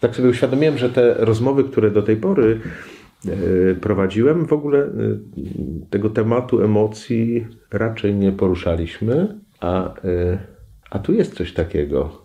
Tak 0.00 0.16
sobie 0.16 0.28
uświadomiłem, 0.28 0.78
że 0.78 0.90
te 0.90 1.14
rozmowy, 1.14 1.64
które 1.64 1.90
do 1.90 2.02
tej 2.02 2.16
pory 2.16 2.60
y, 3.26 3.76
prowadziłem, 3.80 4.46
w 4.46 4.52
ogóle 4.52 4.78
y, 4.78 4.90
tego 5.90 6.10
tematu 6.10 6.62
emocji 6.62 7.46
raczej 7.72 8.14
nie 8.14 8.32
poruszaliśmy, 8.32 9.38
a, 9.60 9.94
y, 10.04 10.38
a 10.90 10.98
tu 10.98 11.12
jest 11.12 11.34
coś 11.34 11.52
takiego, 11.52 12.22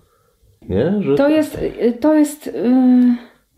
nie? 0.70 0.96
Że 1.01 1.15
To 1.15 1.29
jest, 1.29 1.60
to 2.00 2.13
jest, 2.13 2.50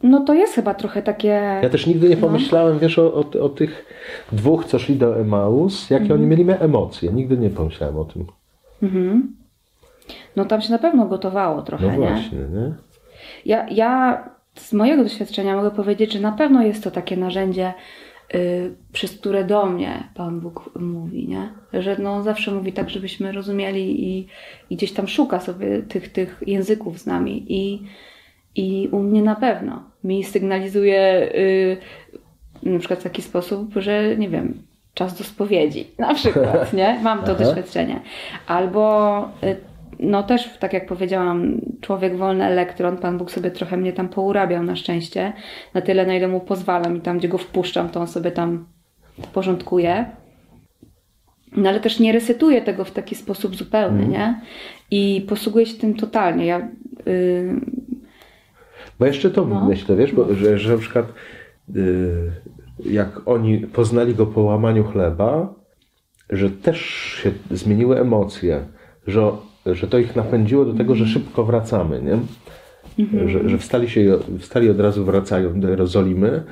no 0.03 0.19
to 0.23 0.33
jest 0.33 0.53
chyba 0.53 0.73
trochę 0.73 1.01
takie... 1.01 1.27
ja 1.63 1.69
też 1.69 1.87
nigdy 1.87 2.09
nie 2.09 2.17
pomyślałem, 2.17 2.79
wiesz, 2.79 2.99
o, 2.99 3.13
o, 3.13 3.39
o 3.41 3.49
tych 3.49 3.85
dwóch, 4.31 4.65
co 4.65 4.79
szli 4.79 4.95
do 4.95 5.19
Emaus, 5.19 5.89
jakie 5.89 6.13
oni 6.13 6.25
mieli 6.25 6.45
emocje. 6.59 7.13
Nigdy 7.13 7.37
nie 7.37 7.49
pomyślałem 7.49 7.97
o 7.97 8.05
tym. 8.05 8.25
Mhm. 8.83 9.35
No 10.35 10.45
tam 10.45 10.61
się 10.61 10.71
na 10.71 10.79
pewno 10.79 11.05
gotowało 11.05 11.61
trochę, 11.61 11.85
No 11.85 11.91
nie? 11.91 11.97
właśnie, 11.97 12.37
nie? 12.37 12.73
Ja, 13.45 13.65
ja 13.69 14.23
z 14.55 14.73
mojego 14.73 15.03
doświadczenia 15.03 15.55
mogę 15.55 15.71
powiedzieć, 15.71 16.13
że 16.13 16.19
na 16.19 16.31
pewno 16.31 16.63
jest 16.63 16.83
to 16.83 16.91
takie 16.91 17.17
narzędzie, 17.17 17.73
y, 18.35 18.75
przez 18.91 19.17
które 19.17 19.43
do 19.43 19.65
mnie 19.65 20.03
Pan 20.15 20.39
Bóg 20.39 20.69
mówi, 20.79 21.27
nie? 21.27 21.49
Że 21.81 21.95
no, 21.99 22.23
zawsze 22.23 22.51
mówi 22.51 22.73
tak, 22.73 22.89
żebyśmy 22.89 23.31
rozumieli 23.31 24.09
i, 24.09 24.27
i 24.69 24.75
gdzieś 24.75 24.93
tam 24.93 25.07
szuka 25.07 25.39
sobie 25.39 25.81
tych, 25.81 26.11
tych 26.11 26.43
języków 26.47 26.99
z 26.99 27.05
nami. 27.05 27.45
I, 27.47 27.81
I 28.55 28.89
u 28.91 28.99
mnie 28.99 29.21
na 29.21 29.35
pewno 29.35 29.83
mi 30.03 30.23
sygnalizuje 30.23 31.29
y, 31.35 31.77
na 32.63 32.79
przykład 32.79 32.99
w 32.99 33.03
taki 33.03 33.21
sposób, 33.21 33.73
że 33.75 34.17
nie 34.17 34.29
wiem, 34.29 34.63
czas 34.93 35.17
do 35.17 35.23
spowiedzi, 35.23 35.87
na 35.99 36.13
przykład, 36.13 36.73
nie? 36.79 36.99
Mam 37.03 37.23
to 37.23 37.35
doświadczenie. 37.35 38.01
Albo 38.47 39.19
y, 39.43 39.57
no 39.99 40.23
też, 40.23 40.57
tak 40.59 40.73
jak 40.73 40.85
powiedziałam, 40.85 41.61
człowiek 41.81 42.17
wolny 42.17 42.43
elektron, 42.45 42.97
Pan 42.97 43.17
Bóg 43.17 43.31
sobie 43.31 43.51
trochę 43.51 43.77
mnie 43.77 43.93
tam 43.93 44.09
pourabiał 44.09 44.63
na 44.63 44.75
szczęście, 44.75 45.33
na 45.73 45.81
tyle, 45.81 46.05
na 46.05 46.15
ile 46.15 46.27
mu 46.27 46.39
pozwalam 46.39 46.97
i 46.97 47.01
tam, 47.01 47.17
gdzie 47.17 47.27
go 47.27 47.37
wpuszczam, 47.37 47.89
to 47.89 47.99
on 47.99 48.07
sobie 48.07 48.31
tam 48.31 48.65
porządkuje. 49.33 50.05
No 51.57 51.69
ale 51.69 51.79
też 51.79 51.99
nie 51.99 52.11
resetuje 52.11 52.61
tego 52.61 52.83
w 52.83 52.91
taki 52.91 53.15
sposób 53.15 53.55
zupełny, 53.55 54.07
nie? 54.07 54.41
I 54.91 55.25
posługuję 55.29 55.65
się 55.65 55.77
tym 55.77 55.93
totalnie. 55.93 56.45
Ja, 56.45 56.67
y, 57.07 57.61
Bo 58.99 59.05
jeszcze 59.05 59.29
to 59.29 59.45
No. 59.45 59.65
myślę, 59.65 59.95
wiesz, 59.95 60.13
bo, 60.13 60.35
że, 60.35 60.57
że 60.59 60.71
na 60.71 60.77
przykład 60.77 61.05
y, 61.75 62.31
jak 62.85 63.27
oni 63.27 63.59
poznali 63.59 64.15
go 64.15 64.25
po 64.25 64.41
łamaniu 64.41 64.83
chleba, 64.83 65.53
że 66.29 66.49
też 66.49 66.79
się 67.23 67.31
zmieniły 67.51 67.99
emocje, 67.99 68.65
że, 69.07 69.31
że 69.75 69.87
to 69.87 69.97
ich 69.97 70.15
napędziło 70.15 70.65
do 70.65 70.73
tego, 70.73 70.95
że 70.95 71.05
szybko 71.05 71.43
wracamy, 71.43 72.01
nie? 72.01 72.17
Że, 73.27 73.49
że 73.49 73.57
wstali, 73.57 73.89
się, 73.89 74.17
wstali 74.39 74.69
od 74.69 74.79
razu 74.79 75.05
wracają 75.05 75.59
do 75.59 75.69
Jerozolimy, 75.69 76.43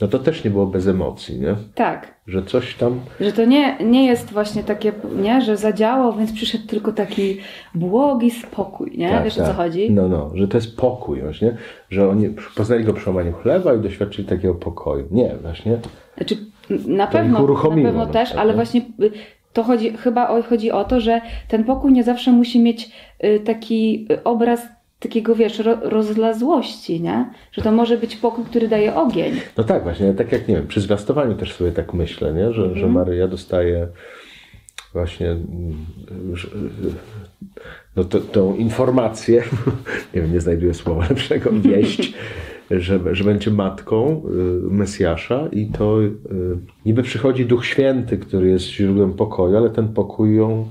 no 0.00 0.08
to 0.08 0.18
też 0.18 0.44
nie 0.44 0.50
było 0.50 0.66
bez 0.66 0.86
emocji, 0.86 1.40
nie? 1.40 1.56
tak, 1.74 2.14
Że 2.26 2.42
coś 2.42 2.74
tam 2.74 3.00
Że 3.20 3.32
to 3.32 3.44
nie, 3.44 3.76
nie 3.84 4.06
jest 4.06 4.32
właśnie 4.32 4.64
takie, 4.64 4.92
nie, 5.22 5.40
że 5.40 5.56
zadziałał, 5.56 6.16
więc 6.16 6.32
przyszedł 6.32 6.66
tylko 6.66 6.92
taki 6.92 7.38
błogi 7.74 8.30
spokój, 8.30 8.92
nie? 8.98 9.20
Wiesz 9.24 9.38
o 9.38 9.46
co 9.46 9.52
chodzi? 9.52 9.90
No, 9.90 10.08
no, 10.08 10.30
że 10.34 10.48
to 10.48 10.56
jest 10.56 10.76
pokój 10.76 11.20
właśnie, 11.20 11.56
że 11.90 12.08
oni 12.08 12.34
poznali 12.56 12.84
go 12.84 12.92
przy 12.92 13.10
łamaniu 13.10 13.32
chleba 13.32 13.74
i 13.74 13.80
doświadczyli 13.80 14.28
takiego 14.28 14.54
pokoju. 14.54 15.08
Nie, 15.10 15.34
właśnie. 15.42 15.78
Znaczy, 16.16 16.36
na 16.86 17.04
ich 17.04 17.10
pewno, 17.10 17.46
na 17.46 17.70
pewno 17.70 17.92
na 17.92 18.06
też, 18.06 18.24
przykład, 18.24 18.42
ale 18.42 18.50
nie? 18.50 18.56
właśnie 18.56 18.80
y, 18.80 19.10
to 19.58 19.64
chodzi, 19.64 19.96
chyba 19.96 20.28
o, 20.28 20.42
chodzi 20.42 20.70
o 20.70 20.84
to, 20.84 21.00
że 21.00 21.20
ten 21.48 21.64
pokój 21.64 21.92
nie 21.92 22.04
zawsze 22.04 22.32
musi 22.32 22.60
mieć 22.60 22.90
y, 23.24 23.40
taki 23.40 24.06
y, 24.12 24.24
obraz 24.24 24.60
takiego, 24.98 25.34
wiesz, 25.34 25.58
ro, 25.58 25.78
rozlazłości, 25.82 27.00
nie? 27.00 27.30
Że 27.52 27.62
to 27.62 27.72
może 27.72 27.96
być 27.96 28.16
pokój, 28.16 28.44
który 28.44 28.68
daje 28.68 28.94
ogień. 28.94 29.40
No 29.56 29.64
tak, 29.64 29.82
właśnie, 29.82 30.14
tak 30.14 30.32
jak 30.32 30.48
nie 30.48 30.54
wiem, 30.54 30.66
przy 30.66 30.80
zwiastowaniu 30.80 31.34
też 31.34 31.52
sobie 31.52 31.72
tak 31.72 31.94
myślę, 31.94 32.32
nie? 32.32 32.52
Że, 32.52 32.74
że 32.74 32.86
Maryja 32.86 33.28
dostaje 33.28 33.88
właśnie 34.92 35.30
mm, 35.30 35.86
że- 36.32 36.48
no 37.96 38.04
to, 38.04 38.20
tą 38.20 38.54
informację, 38.54 39.42
nie 40.14 40.22
wiem, 40.22 40.32
nie 40.32 40.40
znajduję 40.40 40.74
słowa 40.74 41.06
lepszego, 41.08 41.50
wieść, 41.52 42.12
że, 42.70 43.00
że 43.12 43.24
będzie 43.24 43.50
matką 43.50 44.22
y, 44.66 44.70
Mesjasza 44.70 45.48
i 45.52 45.66
to 45.66 46.02
y, 46.02 46.12
niby 46.86 47.02
przychodzi 47.02 47.46
Duch 47.46 47.66
Święty, 47.66 48.18
który 48.18 48.48
jest 48.48 48.64
źródłem 48.64 49.12
pokoju, 49.12 49.56
ale 49.56 49.70
ten 49.70 49.88
pokój 49.88 50.36
ją 50.36 50.66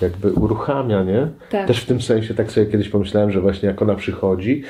jakby 0.00 0.32
uruchamia, 0.32 1.02
nie? 1.02 1.28
Tak. 1.50 1.66
Też 1.66 1.80
w 1.80 1.86
tym 1.86 2.02
sensie 2.02 2.34
tak 2.34 2.52
sobie 2.52 2.66
kiedyś 2.66 2.88
pomyślałem, 2.88 3.30
że 3.30 3.40
właśnie 3.40 3.68
jak 3.68 3.82
ona 3.82 3.94
przychodzi 3.94 4.62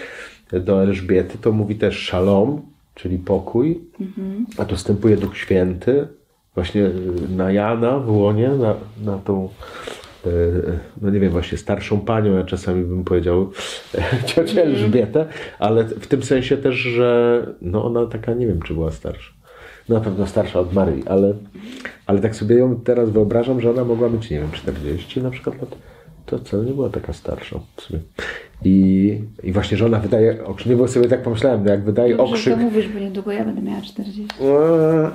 do 0.52 0.82
Elżbiety, 0.82 1.38
to 1.38 1.52
mówi 1.52 1.74
też 1.74 1.98
szalom, 1.98 2.62
czyli 2.94 3.18
pokój, 3.18 3.80
a 4.58 4.64
tu 4.64 4.76
wstępuje 4.76 5.16
Duch 5.16 5.36
Święty, 5.36 6.08
właśnie 6.54 6.90
na 7.36 7.52
Jana 7.52 7.98
w 7.98 8.10
łonie, 8.10 8.48
na, 8.48 8.74
na 9.04 9.18
tą 9.18 9.48
no 11.02 11.10
nie 11.10 11.20
wiem, 11.20 11.32
właśnie 11.32 11.58
starszą 11.58 12.00
panią, 12.00 12.36
ja 12.36 12.44
czasami 12.44 12.84
bym 12.84 13.04
powiedział 13.04 13.50
ciocię 14.26 14.62
Elżbietę, 14.64 15.26
ale 15.58 15.84
w 15.84 16.06
tym 16.06 16.22
sensie 16.22 16.56
też, 16.56 16.74
że 16.74 17.40
no 17.62 17.84
ona 17.84 18.06
taka, 18.06 18.34
nie 18.34 18.46
wiem, 18.46 18.62
czy 18.62 18.74
była 18.74 18.90
starsza. 18.90 19.32
Na 19.88 20.00
pewno 20.00 20.26
starsza 20.26 20.60
od 20.60 20.72
Maryi, 20.72 21.02
ale, 21.06 21.34
ale 22.06 22.20
tak 22.20 22.36
sobie 22.36 22.56
ją 22.56 22.80
teraz 22.80 23.10
wyobrażam, 23.10 23.60
że 23.60 23.70
ona 23.70 23.84
mogła 23.84 24.08
mieć, 24.08 24.30
nie 24.30 24.38
wiem, 24.38 24.50
40 24.52 25.22
na 25.22 25.30
przykład 25.30 25.60
lat. 25.60 25.76
To 26.26 26.38
wcale 26.38 26.64
nie 26.64 26.72
była 26.72 26.88
taka 26.88 27.12
starsza 27.12 27.60
w 27.76 27.82
sumie. 27.82 28.00
I, 28.64 29.20
I 29.42 29.52
właśnie, 29.52 29.76
że 29.76 29.86
ona 29.86 29.98
wydaje 29.98 30.44
okrzyk. 30.44 30.68
Nie, 30.68 30.76
bo 30.76 30.88
sobie 30.88 31.08
tak 31.08 31.22
pomyślałem, 31.22 31.64
no 31.64 31.70
jak 31.70 31.84
wydaje 31.84 32.16
Dobrze, 32.16 32.32
okrzyk. 32.32 32.54
to 32.54 32.60
mówisz, 32.60 32.88
bo 32.88 32.98
niedługo 33.00 33.32
ja 33.32 33.44
będę 33.44 33.62
miała 33.62 33.80
40. 33.80 34.22
Eee, 34.40 35.10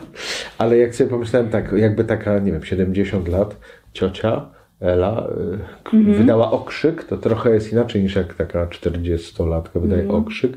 Ale 0.58 0.78
jak 0.78 0.96
sobie 0.96 1.10
pomyślałem 1.10 1.50
tak, 1.50 1.72
jakby 1.72 2.04
taka, 2.04 2.40
nie 2.40 2.52
wiem, 2.52 2.64
70 2.64 3.28
lat 3.28 3.58
ciocia 3.94 4.50
Ela 4.82 5.28
y, 5.28 5.84
k- 5.84 5.92
wydała 6.18 6.52
okrzyk, 6.52 7.04
to 7.04 7.18
trochę 7.18 7.50
jest 7.50 7.72
inaczej 7.72 8.04
niż 8.04 8.16
jak 8.16 8.34
taka 8.34 8.66
40-latka 8.66 9.80
wydaje 9.82 10.10
okrzyk. 10.10 10.52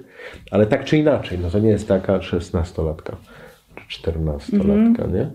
Ale 0.50 0.66
tak 0.66 0.84
czy 0.84 0.96
inaczej, 0.98 1.38
no 1.42 1.50
to 1.50 1.58
nie 1.58 1.68
jest 1.68 1.88
taka 1.88 2.18
16-latka 2.18 3.14
czy 3.88 4.02
14-latka, 4.02 5.12
nie? 5.12 5.30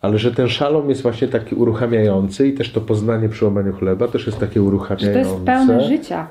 Ale 0.00 0.18
że 0.18 0.32
ten 0.34 0.48
szalom 0.48 0.88
jest 0.88 1.02
właśnie 1.02 1.28
taki 1.28 1.54
uruchamiający 1.54 2.48
i 2.48 2.52
też 2.52 2.72
to 2.72 2.80
poznanie 2.80 3.28
przy 3.28 3.44
łamaniu 3.44 3.72
chleba 3.72 4.08
też 4.08 4.26
jest 4.26 4.38
takie 4.38 4.52
Że 4.54 4.60
to 4.60 4.62
uruchamiające. 4.64 5.18
jest 5.18 5.44
pełne 5.44 5.80
życia, 5.84 6.26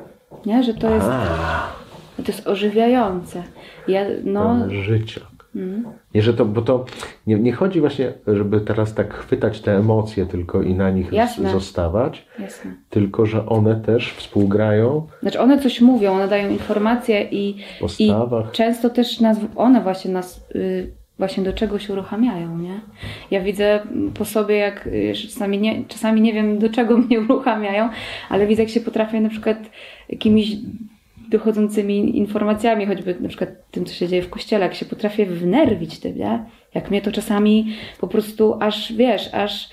nie? 0.46 0.63
Że 0.63 0.74
to 0.74 0.89
jest, 0.96 1.08
A, 1.10 1.67
to 2.17 2.32
jest 2.32 2.48
ożywiające. 2.48 3.43
Ja, 3.88 4.01
no, 4.24 4.41
pełne 4.43 4.84
życia. 4.84 5.22
Nie, 6.15 6.22
że 6.22 6.33
to, 6.33 6.45
bo 6.45 6.62
to 6.62 6.86
nie, 7.27 7.36
nie 7.36 7.53
chodzi 7.53 7.79
właśnie, 7.79 8.13
żeby 8.27 8.62
teraz 8.62 8.93
tak 8.93 9.13
chwytać 9.13 9.62
te 9.62 9.77
emocje 9.77 10.25
tylko 10.25 10.62
i 10.62 10.74
na 10.74 10.89
nich 10.89 11.12
Jasne. 11.12 11.51
zostawać, 11.51 12.25
jasne. 12.39 12.74
tylko 12.89 13.25
że 13.25 13.45
one 13.45 13.75
też 13.75 14.13
współgrają 14.13 15.07
Znaczy 15.22 15.39
one 15.39 15.62
coś 15.62 15.81
mówią, 15.81 16.13
one 16.13 16.27
dają 16.27 16.50
informacje 16.50 17.27
i, 17.31 17.57
i 18.00 18.13
często 18.51 18.89
też 18.89 19.19
nas, 19.19 19.38
one 19.55 19.81
właśnie 19.81 20.12
nas 20.12 20.45
y, 20.55 20.91
właśnie 21.17 21.43
do 21.43 21.53
czegoś 21.53 21.89
uruchamiają, 21.89 22.57
nie? 22.57 22.81
Ja 23.31 23.41
widzę 23.41 23.79
po 24.13 24.25
sobie, 24.25 24.55
jak 24.55 24.89
czasami 25.13 25.60
nie, 25.60 25.86
czasami 25.86 26.22
nie 26.22 26.33
wiem 26.33 26.60
do 26.60 26.69
czego 26.69 26.98
mnie 27.07 27.19
uruchamiają, 27.19 27.89
ale 28.29 28.48
widzę 28.48 28.63
jak 28.63 28.72
się 28.72 28.81
potrafię 28.81 29.22
na 29.22 29.29
przykład 29.29 29.57
jakimiś 30.10 30.55
dochodzącymi 31.34 32.18
informacjami, 32.18 32.86
choćby 32.86 33.16
na 33.20 33.30
przykład 33.30 33.50
tym, 33.72 33.86
co 33.86 33.94
się 33.94 34.08
dzieje 34.08 34.22
w 34.22 34.30
kościele, 34.30 34.66
jak 34.66 34.74
się 34.74 34.86
potrafię 34.86 35.25
wnerwić 35.25 36.00
tym, 36.00 36.18
nie? 36.18 36.46
Jak 36.74 36.90
mnie 36.90 37.02
to 37.02 37.12
czasami 37.12 37.75
po 38.00 38.08
prostu 38.08 38.58
aż, 38.60 38.94
wiesz, 38.94 39.34
aż 39.34 39.70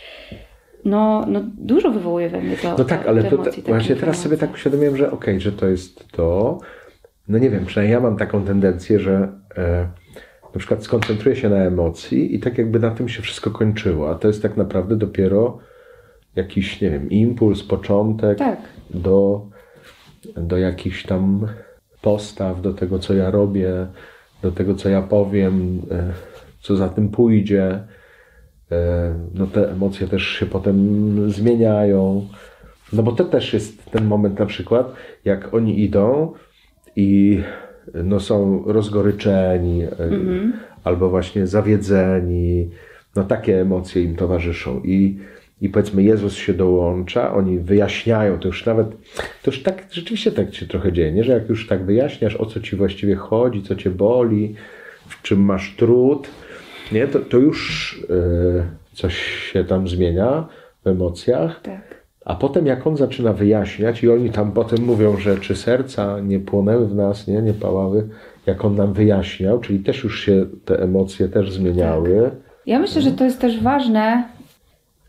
no, 0.85 1.25
no 1.29 1.41
dużo 1.59 1.91
wywołuje 1.91 2.29
we 2.29 2.41
mnie 2.41 2.57
to 2.57 2.75
No 2.79 2.85
tak, 2.85 3.07
ale 3.07 3.25
to, 3.25 3.35
emocje, 3.35 3.53
takie 3.53 3.73
właśnie 3.73 3.97
teraz 3.97 4.19
sobie 4.19 4.37
tak 4.37 4.55
uświadomiłem, 4.55 4.97
że 4.97 5.11
okej, 5.11 5.41
że 5.41 5.53
to 5.53 5.69
jest 5.69 6.09
to. 6.09 6.59
No 7.29 7.39
nie 7.39 7.51
wiem, 7.51 7.67
przynajmniej 7.67 7.93
ja 7.93 8.01
mam 8.01 8.17
taką 8.17 8.45
tendencję, 8.45 9.01
że 9.01 9.33
e, 9.57 9.89
na 10.55 10.59
przykład 10.59 10.85
skoncentruję 10.85 11.37
się 11.37 11.49
na 11.49 11.57
emocji 11.57 12.35
i 12.35 12.41
tak 12.41 12.59
jakby 12.59 12.79
na 12.79 12.91
tym 12.91 13.09
się 13.09 13.23
wszystko 13.23 13.51
kończyło, 13.51 14.11
a 14.11 14.15
to 14.15 14.29
jest 14.29 14.43
tak 14.43 14.57
naprawdę 14.57 14.97
dopiero 14.97 15.59
jakiś, 16.37 16.81
nie 16.81 16.91
wiem, 16.91 17.11
impuls, 17.11 17.63
początek 17.63 18.39
Tak. 18.39 18.59
do, 18.91 19.47
do 20.37 20.59
jakichś 20.59 21.07
tam 21.07 21.47
postaw, 22.03 22.63
do 22.63 22.75
tego, 22.75 22.99
co 22.99 23.15
ja 23.15 23.31
robię, 23.31 23.87
do 24.43 24.53
tego, 24.53 24.75
co 24.75 24.89
ja 24.89 25.03
powiem, 25.03 25.83
e, 25.91 26.13
co 26.61 26.77
za 26.77 26.89
tym 26.89 27.09
pójdzie. 27.09 27.85
E, 28.73 29.15
No 29.35 29.47
te 29.47 29.71
emocje 29.73 30.09
też 30.09 30.23
się 30.23 30.47
potem 30.47 31.31
zmieniają. 31.31 32.27
No 32.93 33.03
bo 33.03 33.13
to 33.13 33.25
też 33.25 33.53
jest 33.53 33.91
ten 33.91 34.05
moment 34.05 34.39
na 34.39 34.47
przykład, 34.47 34.93
jak 35.25 35.55
oni 35.55 35.83
idą 35.83 36.33
i 36.97 37.41
no 37.95 38.21
są 38.21 38.63
rozgoryczeni 38.67 39.83
e, 39.83 39.89
albo 40.85 41.09
właśnie 41.09 41.47
zawiedzeni. 41.47 42.71
No 43.17 43.25
takie 43.25 43.61
emocje 43.61 44.03
im 44.03 44.17
towarzyszą 44.17 44.81
i, 44.85 45.19
i 45.61 45.69
powiedzmy 45.69 46.03
Jezus 46.03 46.35
się 46.35 46.55
dołącza, 46.55 47.35
oni 47.35 47.59
wyjaśniają, 47.59 48.39
to 48.39 48.49
już 48.49 48.67
nawet, 48.67 48.89
to 49.43 49.51
już 49.51 49.63
tak, 49.63 49.87
rzeczywiście 49.91 50.33
tak 50.33 50.55
się 50.55 50.67
trochę 50.67 50.93
dzieje, 50.93 51.13
nie? 51.13 51.25
że 51.25 51.33
jak 51.33 51.49
już 51.49 51.67
tak 51.67 51.85
wyjaśniasz, 51.85 52.37
o 52.37 52.47
co 52.47 52.61
ci 52.61 52.77
właściwie 52.77 53.15
chodzi, 53.17 53.63
co 53.63 53.75
cię 53.75 53.91
boli, 53.91 54.55
w 55.09 55.23
czym 55.23 55.41
masz 55.41 55.77
trud, 55.77 56.29
nie? 56.93 57.07
To, 57.07 57.19
to 57.19 57.39
już 57.39 58.01
e, 58.11 58.95
coś 58.95 59.17
się 59.53 59.65
tam 59.65 59.89
zmienia 59.89 60.49
w 60.85 60.89
emocjach. 60.89 61.61
Tak. 61.63 62.01
A 62.25 62.35
potem 62.35 62.67
jak 62.67 62.87
on 62.87 62.97
zaczyna 62.97 63.33
wyjaśniać 63.33 64.03
i 64.03 64.11
oni 64.11 64.31
tam 64.31 64.53
potem 64.53 64.85
mówią, 64.85 65.17
że 65.17 65.39
czy 65.39 65.57
serca 65.57 66.21
nie 66.21 66.41
płonęły 66.41 66.89
w 66.89 66.95
nas, 66.95 67.29
nie, 67.29 67.43
nie 67.43 67.55
pałały, 67.55 68.09
jak 68.47 68.65
on 68.65 68.77
nam 68.77 68.93
wyjaśniał, 68.93 69.61
czyli 69.61 69.79
też 69.79 70.05
już 70.05 70.21
się 70.21 70.47
te 70.65 70.83
emocje 70.83 71.29
też 71.29 71.53
zmieniały. 71.53 72.31
Ja 72.67 72.79
myślę, 72.79 73.03
że 73.03 73.13
to 73.13 73.25
jest 73.25 73.41
też 73.41 73.63
ważne, 73.63 74.25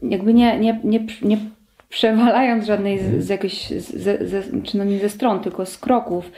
jakby 0.02 0.34
nie, 0.34 0.60
nie, 0.60 0.80
nie, 0.84 1.00
nie 1.22 1.38
przewalając 1.90 2.66
żadnej 2.66 3.00
z, 3.00 3.26
z 3.26 3.30
jakiejś, 3.30 3.68
ze, 3.70 4.28
ze, 4.28 4.62
czy 4.64 4.78
no 4.78 4.84
nie 4.84 5.00
ze 5.00 5.10
stron, 5.10 5.40
tylko 5.40 5.66
z 5.66 5.78
kroków, 5.78 6.32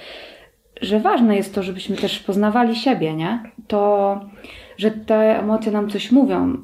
że 0.82 1.00
ważne 1.00 1.36
jest 1.36 1.56
to, 1.56 1.64
żebyśmy 1.64 1.96
też 1.96 2.20
poznawali 2.20 2.76
siebie, 2.76 3.14
nie? 3.14 3.40
To, 3.68 4.20
że 4.78 4.92
te 4.92 5.40
emocje 5.40 5.72
nam 5.72 5.90
coś 5.90 6.12
mówią 6.12 6.54
y, 6.54 6.58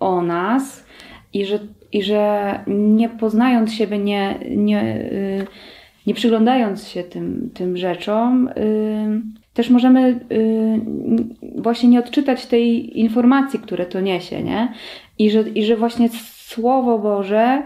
o 0.00 0.22
nas 0.22 0.84
i 1.32 1.44
że, 1.44 1.58
i 1.92 2.02
że 2.02 2.54
nie 2.66 3.08
poznając 3.08 3.74
siebie, 3.74 3.98
nie, 3.98 4.38
nie, 4.56 4.96
y, 4.96 5.46
nie 6.06 6.14
przyglądając 6.14 6.88
się 6.88 7.04
tym, 7.04 7.50
tym 7.54 7.76
rzeczom, 7.76 8.48
y, 8.48 9.38
też 9.54 9.70
możemy 9.70 10.20
właśnie 11.56 11.88
nie 11.88 11.98
odczytać 11.98 12.46
tej 12.46 13.00
informacji, 13.00 13.58
które 13.58 13.86
to 13.86 14.00
niesie, 14.00 14.42
nie? 14.42 14.72
I 15.18 15.30
że, 15.30 15.40
i 15.40 15.64
że 15.64 15.76
właśnie 15.76 16.08
Słowo 16.48 16.98
Boże, 16.98 17.62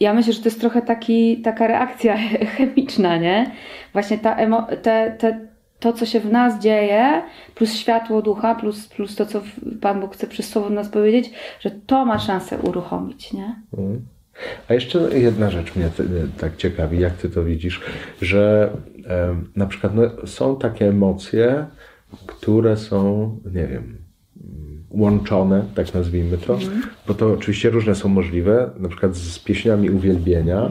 ja 0.00 0.14
myślę, 0.14 0.32
że 0.32 0.38
to 0.38 0.44
jest 0.44 0.60
trochę 0.60 0.82
taki, 0.82 1.42
taka 1.42 1.66
reakcja 1.66 2.16
chemiczna, 2.56 3.16
nie? 3.16 3.50
Właśnie 3.92 4.18
ta 4.18 4.36
emo, 4.36 4.66
te, 4.82 5.16
te, 5.18 5.48
to, 5.80 5.92
co 5.92 6.06
się 6.06 6.20
w 6.20 6.32
nas 6.32 6.58
dzieje, 6.62 7.22
plus 7.54 7.74
światło 7.74 8.22
ducha, 8.22 8.54
plus, 8.54 8.88
plus 8.88 9.16
to, 9.16 9.26
co 9.26 9.42
Pan 9.80 10.00
Bóg 10.00 10.14
chce 10.14 10.26
przez 10.26 10.48
Słowo 10.48 10.70
nas 10.70 10.88
powiedzieć, 10.88 11.30
że 11.60 11.70
to 11.70 12.04
ma 12.04 12.18
szansę 12.18 12.58
uruchomić, 12.58 13.32
nie? 13.32 13.56
Mhm. 13.72 14.06
A 14.68 14.74
jeszcze 14.74 15.18
jedna 15.18 15.50
rzecz 15.50 15.76
mnie 15.76 15.90
tak 16.40 16.56
ciekawi, 16.56 17.00
jak 17.00 17.12
ty 17.12 17.30
to 17.30 17.44
widzisz, 17.44 17.80
że 18.22 18.72
em, 19.06 19.50
na 19.56 19.66
przykład 19.66 19.94
no, 19.94 20.26
są 20.26 20.56
takie 20.56 20.88
emocje, 20.88 21.66
które 22.26 22.76
są, 22.76 23.30
nie 23.44 23.66
wiem, 23.66 23.84
mm, 23.84 24.01
łączone, 24.92 25.64
tak 25.74 25.94
nazwijmy 25.94 26.38
to, 26.38 26.58
bo 27.08 27.14
to 27.14 27.32
oczywiście 27.32 27.70
różne 27.70 27.94
są 27.94 28.08
możliwe, 28.08 28.70
na 28.78 28.88
przykład 28.88 29.16
z 29.16 29.38
pieśniami 29.38 29.90
uwielbienia 29.90 30.70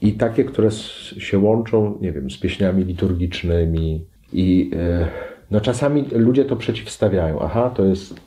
i 0.00 0.12
takie, 0.12 0.44
które 0.44 0.70
się 1.18 1.38
łączą, 1.38 1.98
nie 2.00 2.12
wiem, 2.12 2.30
z 2.30 2.38
pieśniami 2.38 2.84
liturgicznymi 2.84 4.04
i 4.32 4.70
e, 4.76 5.06
no 5.50 5.60
czasami 5.60 6.04
ludzie 6.12 6.44
to 6.44 6.56
przeciwstawiają. 6.56 7.40
Aha, 7.42 7.70
to 7.76 7.84
jest 7.84 8.20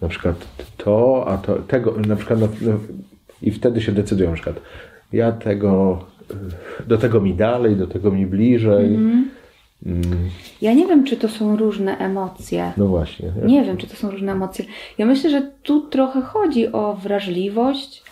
na 0.00 0.08
przykład 0.08 0.48
to, 0.76 1.24
a 1.28 1.38
to 1.38 1.54
tego, 1.54 1.94
na 2.06 2.16
przykład 2.16 2.40
no, 2.40 2.48
no, 2.60 2.78
i 3.42 3.50
wtedy 3.50 3.80
się 3.80 3.92
decydują, 3.92 4.30
na 4.30 4.34
przykład 4.34 4.60
ja 5.12 5.32
tego, 5.32 6.04
y, 6.30 6.86
do 6.86 6.98
tego 6.98 7.20
mi 7.20 7.34
dalej, 7.34 7.76
do 7.76 7.86
tego 7.86 8.10
mi 8.10 8.26
bliżej. 8.26 8.98
Mm, 9.86 10.30
Ja 10.62 10.72
nie 10.74 10.86
wiem, 10.86 11.04
czy 11.04 11.16
to 11.16 11.28
są 11.28 11.56
różne 11.56 11.98
emocje. 11.98 12.72
no 12.76 12.86
właśnie. 12.86 13.32
Nie 13.44 13.64
wiem, 13.64 13.76
czy 13.76 13.86
to 13.86 13.96
są 13.96 14.10
różne 14.10 14.32
emocje. 14.32 14.64
Ja 14.98 15.06
myślę, 15.06 15.30
że 15.30 15.50
tu 15.62 15.80
trochę 15.80 16.22
chodzi 16.22 16.72
o 16.72 16.94
wrażliwość, 16.94 18.02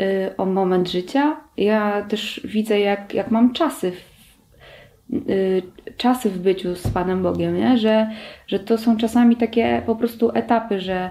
y, 0.00 0.36
o 0.36 0.46
moment 0.46 0.88
życia. 0.90 1.36
Ja 1.56 2.02
też 2.08 2.40
widzę, 2.44 2.80
jak, 2.80 3.14
jak 3.14 3.30
mam 3.30 3.52
czasy 3.52 3.92
w, 3.92 5.30
y, 5.30 5.62
czasy 5.96 6.30
w 6.30 6.38
byciu 6.38 6.74
z 6.74 6.88
Panem 6.88 7.22
Bogiem, 7.22 7.56
nie? 7.56 7.78
Że, 7.78 8.10
że 8.46 8.58
to 8.58 8.78
są 8.78 8.96
czasami 8.96 9.36
takie 9.36 9.82
po 9.86 9.96
prostu 9.96 10.30
etapy, 10.34 10.80
że 10.80 11.10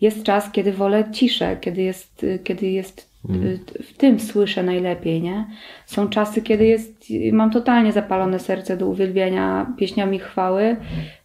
jest 0.00 0.22
czas, 0.22 0.50
kiedy 0.52 0.72
wolę 0.72 1.04
ciszę, 1.12 1.56
kiedy 1.60 1.82
jest, 1.82 2.24
y, 2.24 2.38
kiedy 2.44 2.66
jest 2.66 3.09
w 3.82 3.92
tym 3.96 4.20
słyszę 4.20 4.62
najlepiej, 4.62 5.22
nie? 5.22 5.46
Są 5.86 6.08
czasy, 6.08 6.42
kiedy 6.42 6.66
jest, 6.66 7.04
mam 7.32 7.50
totalnie 7.50 7.92
zapalone 7.92 8.38
serce 8.38 8.76
do 8.76 8.86
uwielbienia 8.86 9.72
pieśniami 9.78 10.18
chwały, 10.18 10.76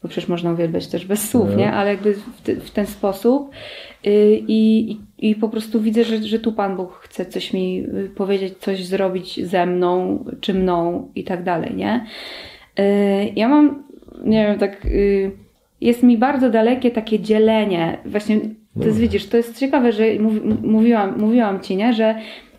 bo 0.04 0.10
przecież 0.10 0.30
można 0.30 0.52
uwielbiać 0.52 0.88
też 0.88 1.06
bez 1.06 1.30
słów, 1.30 1.56
nie? 1.58 1.72
Ale 1.74 1.90
jakby 1.90 2.14
w, 2.14 2.42
w 2.66 2.72
ten 2.72 2.86
sposób 2.86 3.52
Y, 4.08 4.42
i, 4.48 4.92
i, 4.92 5.30
i 5.30 5.36
po 5.36 5.50
prostu 5.50 5.82
widzę, 5.82 6.04
że, 6.04 6.24
że 6.24 6.40
tu 6.40 6.54
Pan 6.54 6.76
Bóg 6.76 6.94
chce 6.94 7.26
coś 7.26 7.54
mi 7.54 7.84
y, 8.06 8.10
powiedzieć, 8.16 8.58
coś 8.58 8.86
zrobić 8.86 9.46
ze 9.46 9.66
mną, 9.66 10.26
czy 10.42 10.54
mną 10.54 11.10
i 11.16 11.24
tak 11.24 11.44
dalej, 11.44 11.76
nie? 11.76 12.06
Y, 12.80 13.32
Ja 13.36 13.48
mam, 13.50 13.84
nie 14.24 14.48
wiem, 14.48 14.60
tak 14.60 14.86
y, 14.86 15.32
jest 15.82 16.04
mi 16.04 16.18
bardzo 16.18 16.50
dalekie 16.50 16.92
takie 16.92 17.20
dzielenie. 17.20 17.98
Właśnie, 18.06 18.40
to 18.80 18.86
jest, 18.86 19.00
widzisz, 19.00 19.30
to 19.30 19.38
jest 19.38 19.60
ciekawe, 19.60 19.92
że 19.92 20.04
mów, 20.20 20.34
mówiłam, 20.64 21.20
mówiłam 21.20 21.60
ci, 21.62 21.76
nie? 21.76 21.94
Że, 21.94 22.16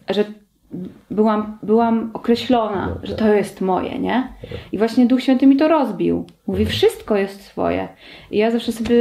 że 0.09 0.25
byłam, 1.11 1.59
byłam 1.63 2.11
określona, 2.15 2.99
że 3.03 3.15
to 3.15 3.35
jest 3.35 3.61
moje, 3.61 3.99
nie? 3.99 4.29
I 4.73 4.79
właśnie 4.79 5.07
Duch 5.07 5.23
Święty 5.23 5.47
mi 5.47 5.57
to 5.57 5.69
rozbił. 5.69 6.25
Mówi, 6.47 6.67
wszystko 6.67 7.17
jest 7.17 7.43
swoje. 7.43 7.89
I 8.31 8.39
ja 8.39 8.51
zawsze 8.51 8.73
sobie, 8.73 8.97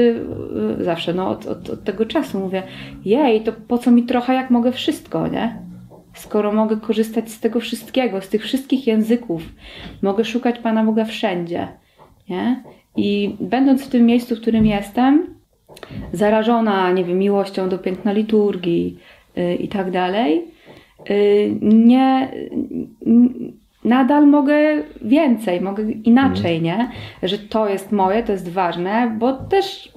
zawsze, 0.80 1.14
no 1.14 1.30
od, 1.30 1.46
od, 1.46 1.70
od 1.70 1.84
tego 1.84 2.06
czasu 2.06 2.40
mówię, 2.40 2.64
jej, 3.06 3.42
to 3.42 3.54
po 3.68 3.78
co 3.78 3.92
mi 3.92 4.04
trochę, 4.04 4.34
jak 4.34 4.50
mogę 4.50 4.72
wszystko, 4.72 5.28
nie? 5.28 5.60
Skoro 6.14 6.52
mogę 6.52 6.78
korzystać 6.78 7.32
z 7.32 7.40
tego 7.40 7.60
wszystkiego, 7.60 8.22
z 8.22 8.30
tych 8.30 8.44
wszystkich 8.44 8.88
języków, 8.88 9.42
mogę 10.02 10.26
szukać 10.26 10.60
Pana 10.60 10.84
Boga 10.84 11.06
wszędzie, 11.06 11.68
nie? 12.30 12.64
I 12.98 13.36
będąc 13.40 13.86
w 13.86 13.90
tym 13.90 14.06
miejscu, 14.06 14.36
w 14.36 14.42
którym 14.42 14.66
jestem, 14.66 15.36
zarażona, 16.14 16.92
nie 16.92 17.04
wiem, 17.04 17.18
miłością 17.18 17.70
do 17.70 17.78
piękna 17.78 18.12
liturgii 18.12 19.00
y, 19.38 19.56
i 19.56 19.68
tak 19.68 19.92
dalej, 19.92 20.44
y, 21.10 21.56
nie, 21.62 22.32
nadal 23.84 24.28
mogę 24.28 24.84
więcej, 25.02 25.62
mogę 25.62 25.92
inaczej, 25.92 26.62
nie? 26.62 26.92
Że 27.24 27.38
to 27.40 27.70
jest 27.70 27.92
moje, 27.92 28.24
to 28.24 28.32
jest 28.32 28.50
ważne, 28.50 29.16
bo 29.20 29.34
też 29.34 29.94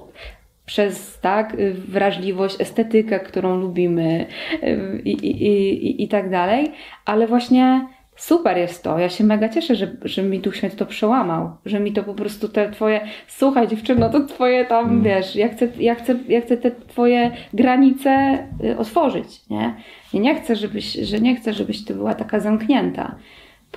przez 0.65 1.19
tak 1.21 1.57
wrażliwość, 1.73 2.61
estetykę, 2.61 3.19
którą 3.19 3.57
lubimy 3.57 4.25
y, 4.63 5.01
i, 5.05 5.11
i, 5.11 5.47
i, 5.47 6.03
i 6.03 6.07
tak 6.07 6.29
dalej, 6.29 6.71
ale 7.05 7.27
właśnie 7.27 7.87
super 8.19 8.57
jest 8.57 8.83
to. 8.83 8.99
Ja 8.99 9.09
się 9.09 9.23
mega 9.23 9.49
cieszę, 9.49 9.75
że, 9.75 9.95
że 10.05 10.23
mi 10.23 10.39
Duch 10.39 10.55
Święty 10.55 10.77
to 10.77 10.85
przełamał, 10.85 11.51
że 11.65 11.79
mi 11.79 11.93
to 11.93 12.03
po 12.03 12.13
prostu 12.13 12.49
te 12.49 12.71
twoje, 12.71 13.01
słuchaj 13.27 13.67
dziewczyno, 13.67 14.09
to 14.09 14.25
twoje 14.25 14.65
tam, 14.65 15.03
wiesz, 15.03 15.35
ja 15.35 15.49
chcę, 15.49 15.67
ja, 15.79 15.95
chcę, 15.95 16.15
ja 16.27 16.41
chcę 16.41 16.57
te 16.57 16.71
twoje 16.71 17.31
granice 17.53 18.37
y, 18.63 18.77
otworzyć, 18.77 19.49
nie? 19.49 19.73
Ja 20.13 20.19
nie 20.19 20.35
chcę, 20.35 20.55
żebyś, 20.55 20.93
że 20.93 21.19
nie 21.19 21.35
chcę, 21.35 21.53
żebyś 21.53 21.85
ty 21.85 21.93
była 21.93 22.13
taka 22.13 22.39
zamknięta, 22.39 23.15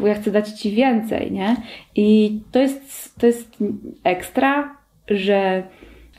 bo 0.00 0.06
ja 0.06 0.14
chcę 0.14 0.30
dać 0.30 0.48
ci 0.48 0.70
więcej, 0.70 1.32
nie? 1.32 1.56
I 1.96 2.40
to 2.52 2.58
jest, 2.58 3.16
to 3.20 3.26
jest 3.26 3.56
ekstra, 4.04 4.76
że, 5.08 5.62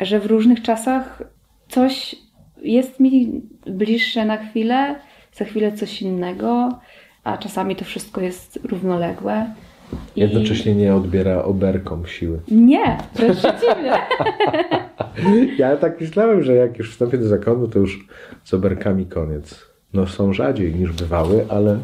że 0.01 0.19
w 0.19 0.25
różnych 0.25 0.61
czasach 0.61 1.23
coś 1.67 2.15
jest 2.61 2.99
mi 2.99 3.41
bliższe 3.65 4.25
na 4.25 4.37
chwilę, 4.37 4.95
za 5.33 5.45
chwilę 5.45 5.71
coś 5.71 6.01
innego, 6.01 6.69
a 7.23 7.37
czasami 7.37 7.75
to 7.75 7.85
wszystko 7.85 8.21
jest 8.21 8.59
równoległe. 8.69 9.53
I- 10.15 10.19
Jednocześnie 10.19 10.75
nie 10.75 10.95
odbiera 10.95 11.43
oberkom 11.43 12.05
siły. 12.07 12.39
Nie, 12.51 12.97
wręcz 13.15 13.37
przeciwnie. 13.37 13.93
Ja 15.57 15.77
tak 15.77 16.01
myślałem, 16.01 16.43
że 16.43 16.53
jak 16.55 16.77
już 16.77 16.91
wstąpię 16.91 17.17
do 17.17 17.27
zakonu, 17.27 17.67
to 17.67 17.79
już 17.79 18.07
z 18.43 18.53
oberkami 18.53 19.05
koniec. 19.05 19.65
No 19.93 20.07
są 20.07 20.33
rzadziej 20.33 20.75
niż 20.75 20.91
bywały, 20.91 21.45
ale, 21.49 21.79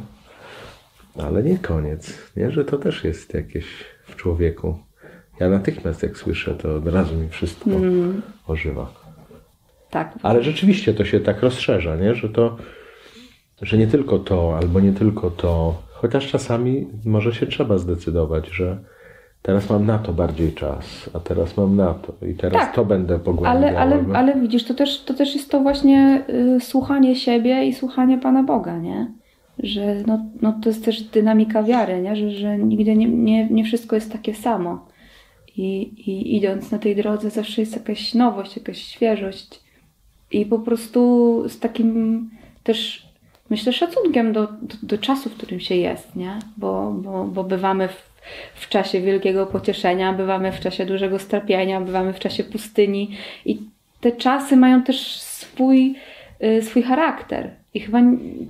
ale 1.24 1.44
nie 1.44 1.58
koniec. 1.58 2.14
Nie, 2.38 2.52
że 2.52 2.66
to 2.66 2.78
też 2.78 3.04
jest 3.04 3.34
jakieś 3.34 3.66
w 4.08 4.16
człowieku. 4.16 4.78
Ja 5.40 5.50
natychmiast 5.50 6.04
jak 6.04 6.18
słyszę, 6.18 6.56
to 6.56 6.76
od 6.76 6.88
razu 6.88 7.16
mi 7.16 7.30
wszystko 7.30 7.70
ożywa. 8.48 8.94
Tak, 9.90 10.14
Ale 10.24 10.44
rzeczywiście 10.44 10.94
to 10.94 11.06
się 11.06 11.20
tak 11.20 11.42
rozszerza, 11.42 11.96
nie? 11.96 12.16
Że 12.16 12.30
to, 12.30 12.58
że 13.62 13.78
nie 13.78 13.88
tylko 13.88 14.20
to, 14.20 14.58
albo 14.58 14.80
nie 14.80 14.94
tylko 14.94 15.32
to, 15.32 15.82
chociaż 15.92 16.32
czasami 16.32 16.88
może 17.06 17.34
się 17.34 17.48
trzeba 17.48 17.78
zdecydować, 17.78 18.48
że, 18.48 18.78
teraz 19.42 19.70
mam 19.70 19.86
na 19.86 20.00
to 20.00 20.14
bardziej 20.14 20.54
czas, 20.54 21.10
a 21.14 21.20
teraz 21.20 21.58
mam 21.58 21.76
na 21.76 21.94
to 21.94 22.26
i 22.26 22.34
teraz 22.34 22.62
Tak. 22.62 22.76
to 22.76 22.86
będę 22.86 23.20
pogłębiał. 23.20 23.58
Ale, 23.58 23.80
ale, 23.80 24.06
ale 24.14 24.42
widzisz, 24.42 24.64
to 24.64 24.74
też, 24.74 25.04
to 25.04 25.14
też 25.14 25.36
jest 25.36 25.52
to 25.52 25.60
właśnie 25.60 26.24
y, 26.58 26.60
słuchanie 26.60 27.16
siebie 27.16 27.66
i 27.66 27.74
słuchanie 27.74 28.18
Pana 28.18 28.44
Boga, 28.44 28.78
nie? 28.78 29.12
Że 29.60 29.96
no, 30.08 30.26
no 30.42 30.60
to 30.64 30.70
jest 30.70 30.86
też 30.86 31.02
dynamika 31.04 31.64
wiary, 31.64 32.02
nie? 32.02 32.16
Że, 32.16 32.32
że 32.32 32.58
nigdy 32.58 32.96
nie, 32.96 33.08
nie, 33.10 33.50
nie 33.50 33.64
wszystko 33.64 33.96
jest 33.96 34.12
takie 34.12 34.34
samo. 34.34 34.88
I, 35.58 35.82
I 35.82 36.38
idąc 36.38 36.72
na 36.72 36.80
tej 36.80 36.96
drodze 36.96 37.30
zawsze 37.30 37.62
jest 37.62 37.74
jakaś 37.74 38.14
nowość, 38.14 38.58
jakaś 38.58 38.78
świeżość. 38.78 39.64
I 40.32 40.46
po 40.46 40.60
prostu 40.60 41.44
z 41.50 41.60
takim 41.60 42.30
też, 42.64 43.09
myślę, 43.50 43.74
szacunkiem 43.74 44.34
do, 44.34 44.48
do, 44.48 44.76
do 44.84 44.98
czasu, 44.98 45.30
w 45.30 45.38
którym 45.38 45.60
się 45.60 45.76
jest, 45.76 46.16
nie? 46.16 46.40
Bo, 46.58 46.92
bo, 46.92 47.26
bo 47.26 47.44
bywamy 47.44 47.88
w, 47.88 48.10
w 48.56 48.70
czasie 48.70 49.02
wielkiego 49.02 49.46
pocieszenia, 49.46 50.14
bywamy 50.14 50.52
w 50.52 50.60
czasie 50.60 50.86
dużego 50.86 51.20
strapienia, 51.20 51.82
bywamy 51.82 52.14
w 52.14 52.20
czasie 52.20 52.44
pustyni 52.44 53.18
i 53.46 53.60
te 54.02 54.12
czasy 54.12 54.58
mają 54.58 54.84
też 54.84 55.20
swój, 55.22 55.96
y, 56.44 56.62
swój 56.62 56.84
charakter. 56.84 57.52
I 57.74 57.80
chyba 57.80 58.00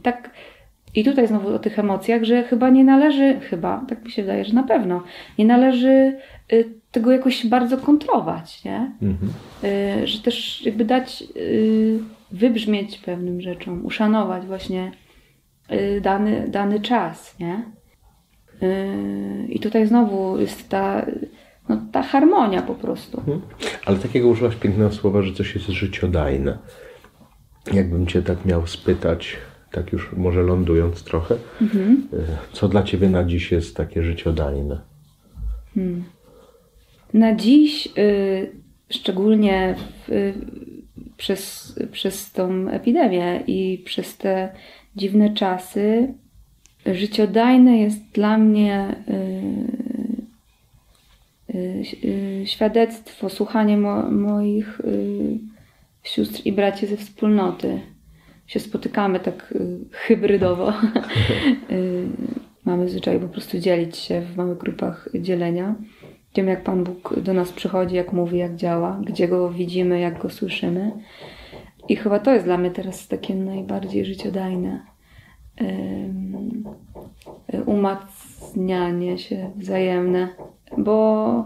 tak, 0.04 0.30
i 0.96 1.04
tutaj 1.04 1.28
znowu 1.28 1.56
o 1.56 1.60
tych 1.60 1.80
emocjach, 1.80 2.24
że 2.24 2.44
chyba 2.44 2.70
nie 2.70 2.84
należy, 2.84 3.40
chyba, 3.40 3.86
tak 3.90 4.06
mi 4.06 4.12
się 4.12 4.22
wydaje, 4.22 4.46
że 4.46 4.54
na 4.54 4.64
pewno, 4.64 5.04
nie 5.38 5.46
należy 5.46 6.18
y, 6.54 6.79
tego 6.92 7.12
jakoś 7.12 7.48
bardzo 7.48 7.78
kontrować, 7.78 8.64
nie? 8.64 8.92
Mhm. 9.02 9.32
Y, 10.04 10.08
że 10.08 10.20
też 10.20 10.66
jakby 10.66 10.86
dać 10.86 11.24
y, 11.36 12.00
wybrzmieć 12.32 12.98
pewnym 12.98 13.42
rzeczom, 13.42 13.86
uszanować 13.86 14.46
właśnie 14.46 14.92
y, 15.72 16.02
dany, 16.02 16.48
dany 16.50 16.80
czas, 16.80 17.40
nie? 17.40 17.64
I 19.50 19.60
tutaj 19.60 19.88
znowu 19.88 20.40
jest 20.40 20.70
ta, 20.70 21.06
no, 21.70 21.82
ta 21.92 22.04
harmonia 22.04 22.62
po 22.62 22.76
prostu. 22.76 23.18
Mhm. 23.18 23.42
Ale 23.86 23.98
takiego 23.98 24.28
użyłaś 24.28 24.56
pięknego 24.56 24.92
słowa, 24.92 25.22
że 25.22 25.34
coś 25.34 25.56
jest 25.56 25.68
życiodajne. 25.68 26.58
Jakbym 27.74 28.08
cię 28.08 28.22
tak 28.22 28.46
miał 28.46 28.68
spytać, 28.68 29.38
tak 29.72 29.94
już 29.94 30.14
może 30.14 30.42
lądując 30.42 31.04
trochę, 31.04 31.36
Mhm. 31.62 32.08
co 32.54 32.68
dla 32.68 32.84
ciebie 32.84 33.10
na 33.10 33.24
dziś 33.24 33.52
jest 33.52 33.78
takie 33.78 34.04
życiodajne? 34.04 34.82
Na 37.14 37.36
dziś, 37.36 37.90
y, 37.98 38.52
szczególnie 38.90 39.76
w, 39.78 40.10
y, 40.10 40.34
przez, 41.18 41.76
przez 41.92 42.32
tą 42.32 42.70
epidemię 42.70 43.44
i 43.48 43.84
przez 43.86 44.18
te 44.18 44.50
dziwne 44.96 45.34
czasy, 45.34 46.14
życiodajne 46.86 47.80
jest 47.80 48.12
dla 48.14 48.38
mnie 48.38 48.96
y, 51.54 52.46
świadectwo, 52.46 53.30
słuchanie 53.30 53.78
mo, 53.78 54.12
moich 54.12 54.82
sióstr 56.04 56.42
i 56.46 56.52
braci 56.52 56.88
ze 56.88 56.98
wspólnoty. 56.98 57.82
Się 58.48 58.60
spotykamy 58.60 59.20
tak 59.20 59.54
hybrydowo. 59.92 60.74
Mamy 62.66 62.90
zwyczaj 62.90 63.20
po 63.20 63.28
prostu 63.28 63.60
dzielić 63.60 63.98
się 63.98 64.22
w 64.22 64.38
małych 64.38 64.58
grupach 64.58 65.10
dzielenia. 65.16 65.76
Wiem, 66.36 66.48
jak 66.48 66.64
Pan 66.64 66.84
Bóg 66.84 67.20
do 67.20 67.34
nas 67.34 67.52
przychodzi, 67.52 67.96
jak 67.96 68.14
mówi, 68.14 68.38
jak 68.38 68.56
działa, 68.56 69.02
gdzie 69.06 69.28
go 69.28 69.50
widzimy, 69.50 70.00
jak 70.00 70.22
go 70.22 70.30
słyszymy. 70.30 70.92
I 71.90 71.96
chyba 71.96 72.20
to 72.20 72.34
jest 72.34 72.46
dla 72.46 72.58
mnie 72.58 72.72
teraz 72.72 73.08
takie 73.08 73.36
najbardziej 73.36 74.06
życiodajne. 74.06 74.86
Y, 75.62 76.10
umacnianie 77.66 79.18
się 79.18 79.52
wzajemne, 79.56 80.30
bo 80.78 81.46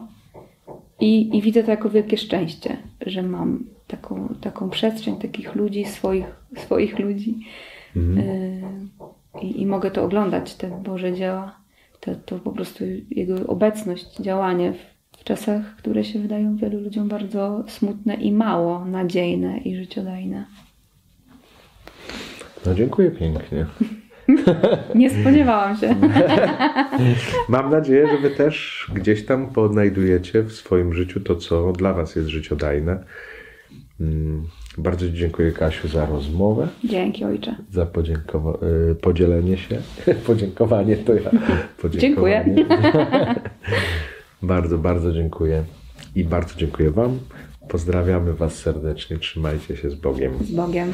i, 1.00 1.38
i 1.38 1.42
widzę 1.42 1.64
to 1.64 1.72
jako 1.72 1.90
wielkie 1.90 2.18
szczęście, 2.18 2.78
że 3.06 3.24
mam 3.24 3.66
taką, 3.88 4.36
taką 4.42 4.70
przestrzeń 4.70 5.16
takich 5.16 5.56
ludzi, 5.56 5.86
swoich, 5.86 6.26
swoich 6.58 7.00
ludzi. 7.00 7.40
Y, 7.96 8.62
I, 9.42 9.62
I 9.62 9.66
mogę 9.66 9.92
to 9.92 10.04
oglądać, 10.04 10.56
te 10.56 10.68
Boże 10.68 11.14
dzieła, 11.14 11.63
to, 12.06 12.16
to 12.16 12.40
po 12.40 12.52
prostu 12.52 12.84
Jego 13.10 13.48
obecność, 13.48 14.18
działanie 14.20 14.74
w, 15.18 15.24
czasach, 15.24 15.76
które 15.76 16.04
się 16.04 16.20
wydają 16.20 16.56
wielu 16.56 16.80
ludziom 16.80 17.08
bardzo 17.08 17.64
smutne 17.68 18.16
i 18.16 18.32
mało 18.32 18.86
nadziejne 18.86 19.58
i 19.58 19.76
życiodajne. 19.76 20.46
No 22.66 22.76
dziękuję 22.76 23.12
pięknie. 23.12 23.66
Nie 24.96 25.10
spodziewałam 25.10 25.78
się. 25.78 25.96
Mam 27.50 27.72
nadzieję, 27.72 28.08
że 28.08 28.18
wy 28.18 28.30
też 28.30 28.88
gdzieś 28.94 29.26
tam 29.26 29.48
poodnajdujecie 29.48 30.44
w 30.44 30.52
swoim 30.52 30.94
życiu 30.94 31.20
to, 31.20 31.36
co 31.36 31.72
dla 31.72 31.94
was 31.94 32.16
jest 32.16 32.28
życiodajne. 32.30 33.04
Bardzo 34.78 35.10
dziękuję, 35.10 35.52
Kasiu, 35.52 35.88
za 35.88 36.06
rozmowę, 36.06 36.68
Dzięki, 36.84 37.26
ojcze. 37.26 37.56
za 37.72 37.86
podziękowa- 37.86 38.58
y, 38.92 38.96
podzielenie 38.96 39.58
się. 39.58 39.78
Podziękowanie 40.28 40.98
to 40.98 41.14
ja. 41.14 41.22
Dziękuję. 41.22 41.68
Podziękowanie. 41.82 42.66
bardzo, 44.42 44.78
bardzo 44.78 45.12
dziękuję. 45.12 45.64
I 46.16 46.24
bardzo 46.24 46.56
dziękuję 46.58 46.92
Wam. 46.92 47.20
Pozdrawiamy 47.70 48.34
Was 48.34 48.54
serdecznie. 48.56 49.18
Trzymajcie 49.18 49.78
się 49.78 49.90
z 49.90 49.96
Bogiem. 49.96 50.34
Z 50.44 50.52
Bogiem. 50.52 50.92